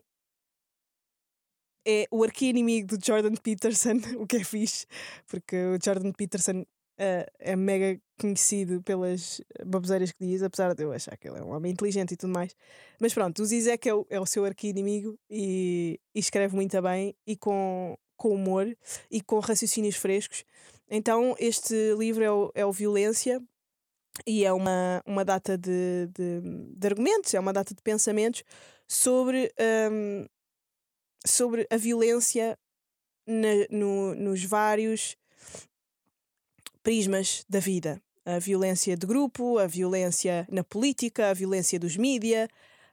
é 1.86 2.06
o 2.10 2.22
arqui-inimigo 2.22 2.96
do 2.96 3.04
Jordan 3.04 3.34
Peterson, 3.34 4.00
o 4.18 4.26
que 4.26 4.36
é 4.36 4.44
fixe, 4.44 4.86
porque 5.26 5.56
o 5.56 5.78
Jordan 5.82 6.12
Peterson 6.12 6.64
uh, 7.00 7.30
é 7.38 7.56
mega 7.56 8.00
conhecido 8.18 8.82
pelas 8.82 9.40
baboseiras 9.64 10.12
que 10.12 10.26
diz, 10.26 10.42
apesar 10.42 10.74
de 10.74 10.84
eu 10.84 10.92
achar 10.92 11.16
que 11.16 11.26
ele 11.26 11.38
é 11.38 11.42
um 11.42 11.50
homem 11.50 11.72
inteligente 11.72 12.12
e 12.12 12.16
tudo 12.16 12.32
mais. 12.32 12.54
Mas 13.00 13.14
pronto, 13.14 13.42
o 13.42 13.44
Zizek 13.44 13.88
é 13.88 13.94
o, 13.94 14.06
é 14.10 14.20
o 14.20 14.26
seu 14.26 14.44
arqui-inimigo 14.44 15.18
e, 15.28 15.98
e, 16.14 16.20
escreve 16.20 16.54
muito 16.54 16.80
bem 16.82 17.16
e 17.26 17.36
com, 17.36 17.96
com 18.16 18.34
humor 18.34 18.66
e 19.10 19.22
com 19.22 19.38
raciocínios 19.38 19.96
frescos. 19.96 20.44
Então, 20.90 21.34
este 21.38 21.94
livro 21.94 22.22
é 22.22 22.30
o, 22.30 22.52
é 22.54 22.66
o 22.66 22.72
Violência 22.72 23.42
e 24.26 24.44
é 24.44 24.52
uma, 24.52 25.02
uma 25.06 25.24
data 25.24 25.56
de, 25.56 26.08
de, 26.14 26.40
de 26.76 26.86
argumentos, 26.86 27.32
é 27.32 27.40
uma 27.40 27.52
data 27.52 27.74
de 27.74 27.80
pensamentos 27.80 28.42
sobre, 28.86 29.50
um, 29.90 30.26
sobre 31.24 31.66
a 31.70 31.76
violência 31.76 32.58
na, 33.26 33.48
no, 33.70 34.14
nos 34.14 34.44
vários 34.44 35.16
prismas 36.82 37.44
da 37.48 37.58
vida. 37.58 38.00
A 38.24 38.38
violência 38.38 38.96
de 38.96 39.06
grupo, 39.06 39.58
a 39.58 39.66
violência 39.66 40.46
na 40.50 40.62
política, 40.62 41.30
a 41.30 41.34
violência 41.34 41.78
dos 41.78 41.96
mídia, 41.96 42.48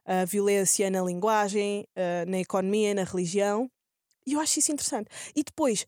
a 0.05 0.25
violência 0.25 0.89
na 0.89 1.01
linguagem, 1.01 1.85
uh, 1.95 2.29
na 2.29 2.39
economia, 2.39 2.93
na 2.93 3.03
religião. 3.03 3.69
E 4.25 4.33
eu 4.33 4.39
acho 4.39 4.59
isso 4.59 4.71
interessante. 4.71 5.09
E 5.35 5.43
depois, 5.43 5.85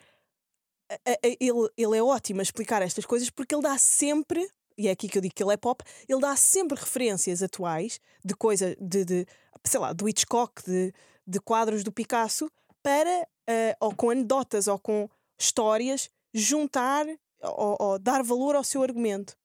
ele, 1.21 1.69
ele 1.77 1.97
é 1.97 2.03
ótimo 2.03 2.39
a 2.39 2.43
explicar 2.43 2.81
estas 2.81 3.05
coisas 3.05 3.29
porque 3.29 3.53
ele 3.53 3.61
dá 3.61 3.77
sempre, 3.77 4.47
e 4.77 4.87
é 4.87 4.91
aqui 4.91 5.07
que 5.07 5.17
eu 5.17 5.21
digo 5.21 5.35
que 5.35 5.43
ele 5.43 5.53
é 5.53 5.57
pop, 5.57 5.83
ele 6.07 6.21
dá 6.21 6.35
sempre 6.35 6.79
referências 6.79 7.43
atuais 7.43 7.99
de 8.23 8.33
coisa, 8.33 8.75
de, 8.79 9.05
de 9.05 9.25
sei 9.63 9.79
lá, 9.79 9.93
do 9.93 10.07
Hitchcock, 10.07 10.63
de, 10.65 10.93
de 11.27 11.39
quadros 11.39 11.83
do 11.83 11.91
Picasso, 11.91 12.49
para, 12.81 13.27
uh, 13.49 13.75
ou 13.79 13.95
com 13.95 14.09
anedotas, 14.09 14.67
ou 14.67 14.79
com 14.79 15.09
histórias, 15.39 16.09
juntar 16.33 17.05
ou, 17.41 17.77
ou 17.79 17.99
dar 17.99 18.23
valor 18.23 18.55
ao 18.55 18.63
seu 18.63 18.83
argumento. 18.83 19.37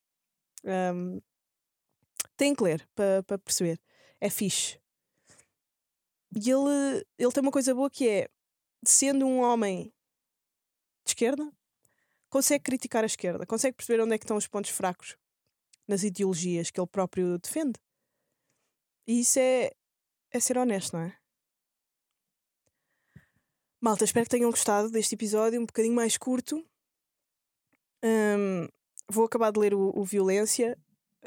Um, 0.64 1.20
tem 2.36 2.54
que 2.54 2.62
ler 2.62 2.88
para 2.94 3.22
pa 3.22 3.38
perceber. 3.38 3.80
É 4.20 4.30
fixe. 4.30 4.80
E 6.34 6.50
ele, 6.50 7.06
ele 7.18 7.32
tem 7.32 7.42
uma 7.42 7.52
coisa 7.52 7.74
boa 7.74 7.90
que 7.90 8.08
é 8.08 8.28
sendo 8.84 9.26
um 9.26 9.40
homem 9.40 9.92
de 11.04 11.10
esquerda, 11.10 11.50
consegue 12.28 12.64
criticar 12.64 13.04
a 13.04 13.06
esquerda, 13.06 13.46
consegue 13.46 13.76
perceber 13.76 14.02
onde 14.02 14.14
é 14.14 14.18
que 14.18 14.24
estão 14.24 14.36
os 14.36 14.48
pontos 14.48 14.70
fracos 14.70 15.16
nas 15.86 16.02
ideologias 16.02 16.70
que 16.70 16.80
ele 16.80 16.88
próprio 16.88 17.38
defende. 17.38 17.78
E 19.06 19.20
isso 19.20 19.38
é, 19.38 19.70
é 20.30 20.40
ser 20.40 20.58
honesto, 20.58 20.94
não 20.94 21.04
é? 21.04 21.16
Malta, 23.80 24.04
espero 24.04 24.24
que 24.24 24.30
tenham 24.30 24.50
gostado 24.50 24.90
deste 24.90 25.14
episódio, 25.14 25.60
um 25.60 25.66
bocadinho 25.66 25.94
mais 25.94 26.16
curto. 26.16 26.66
Um, 28.04 28.68
vou 29.08 29.24
acabar 29.24 29.50
de 29.50 29.58
ler 29.58 29.72
o, 29.72 29.90
o 29.96 30.04
Violência 30.04 30.76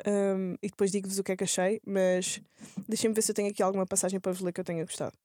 um, 0.06 0.54
e 0.62 0.70
depois 0.70 0.92
digo-vos 0.92 1.18
o 1.18 1.24
que 1.24 1.32
é 1.32 1.36
que 1.36 1.44
achei, 1.44 1.82
mas 1.84 2.40
deixem-me 2.88 3.16
ver 3.16 3.24
se 3.24 3.32
eu 3.32 3.36
tenho 3.36 3.50
aqui 3.50 3.64
alguma 3.64 3.86
passagem 3.86 4.20
para 4.20 4.32
vos 4.32 4.42
ler 4.42 4.54
que 4.54 4.60
eu 4.60 4.66
tenha 4.66 4.86
gostado. 4.86 5.18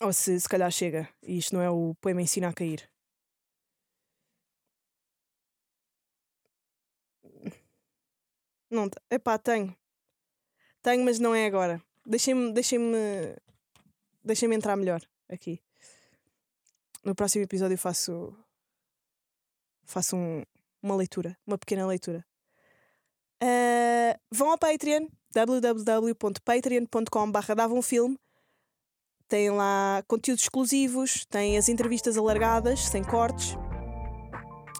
Ou 0.00 0.12
se 0.12 0.40
se 0.40 0.48
calhar 0.48 0.70
chega 0.70 1.08
e 1.22 1.38
isto 1.38 1.54
não 1.54 1.60
é 1.60 1.70
o 1.70 1.94
poema 2.00 2.22
Ensina 2.22 2.48
a 2.48 2.52
Cair. 2.52 2.88
Não, 8.70 8.88
epá, 9.10 9.38
tenho. 9.38 9.74
Tenho, 10.82 11.04
mas 11.04 11.18
não 11.18 11.34
é 11.34 11.46
agora. 11.46 11.82
Deixem-me 12.06 12.52
deixem-me 12.52 13.36
deixem-me 14.24 14.56
entrar 14.56 14.76
melhor 14.76 15.02
aqui. 15.28 15.60
No 17.04 17.14
próximo 17.14 17.44
episódio 17.44 17.76
faço 17.76 18.34
faço 19.88 20.16
um, 20.16 20.42
uma 20.82 20.94
leitura, 20.94 21.36
uma 21.46 21.58
pequena 21.58 21.86
leitura. 21.86 22.24
Uh, 23.42 24.18
vão 24.30 24.50
ao 24.50 24.58
Patreon 24.58 25.08
www.patreon.com.br 25.32 27.54
dava 27.54 27.74
um 27.74 27.82
filme 27.82 28.18
tem 29.28 29.50
lá 29.50 30.02
conteúdos 30.08 30.44
exclusivos, 30.44 31.26
tem 31.26 31.58
as 31.58 31.68
entrevistas 31.68 32.16
alargadas, 32.16 32.88
sem 32.88 33.04
cortes 33.04 33.56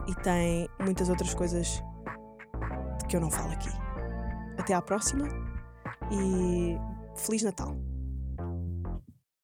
e 0.09 0.15
tem 0.23 0.67
muitas 0.81 1.11
outras 1.11 1.35
coisas 1.35 1.83
que 3.09 3.17
eu 3.17 3.21
não 3.21 3.31
falo 3.31 3.53
aqui. 3.53 3.69
Até 4.59 4.73
à 4.73 4.81
próxima 4.81 5.29
e 6.11 6.77
Feliz 7.15 7.43
Natal! 7.43 7.98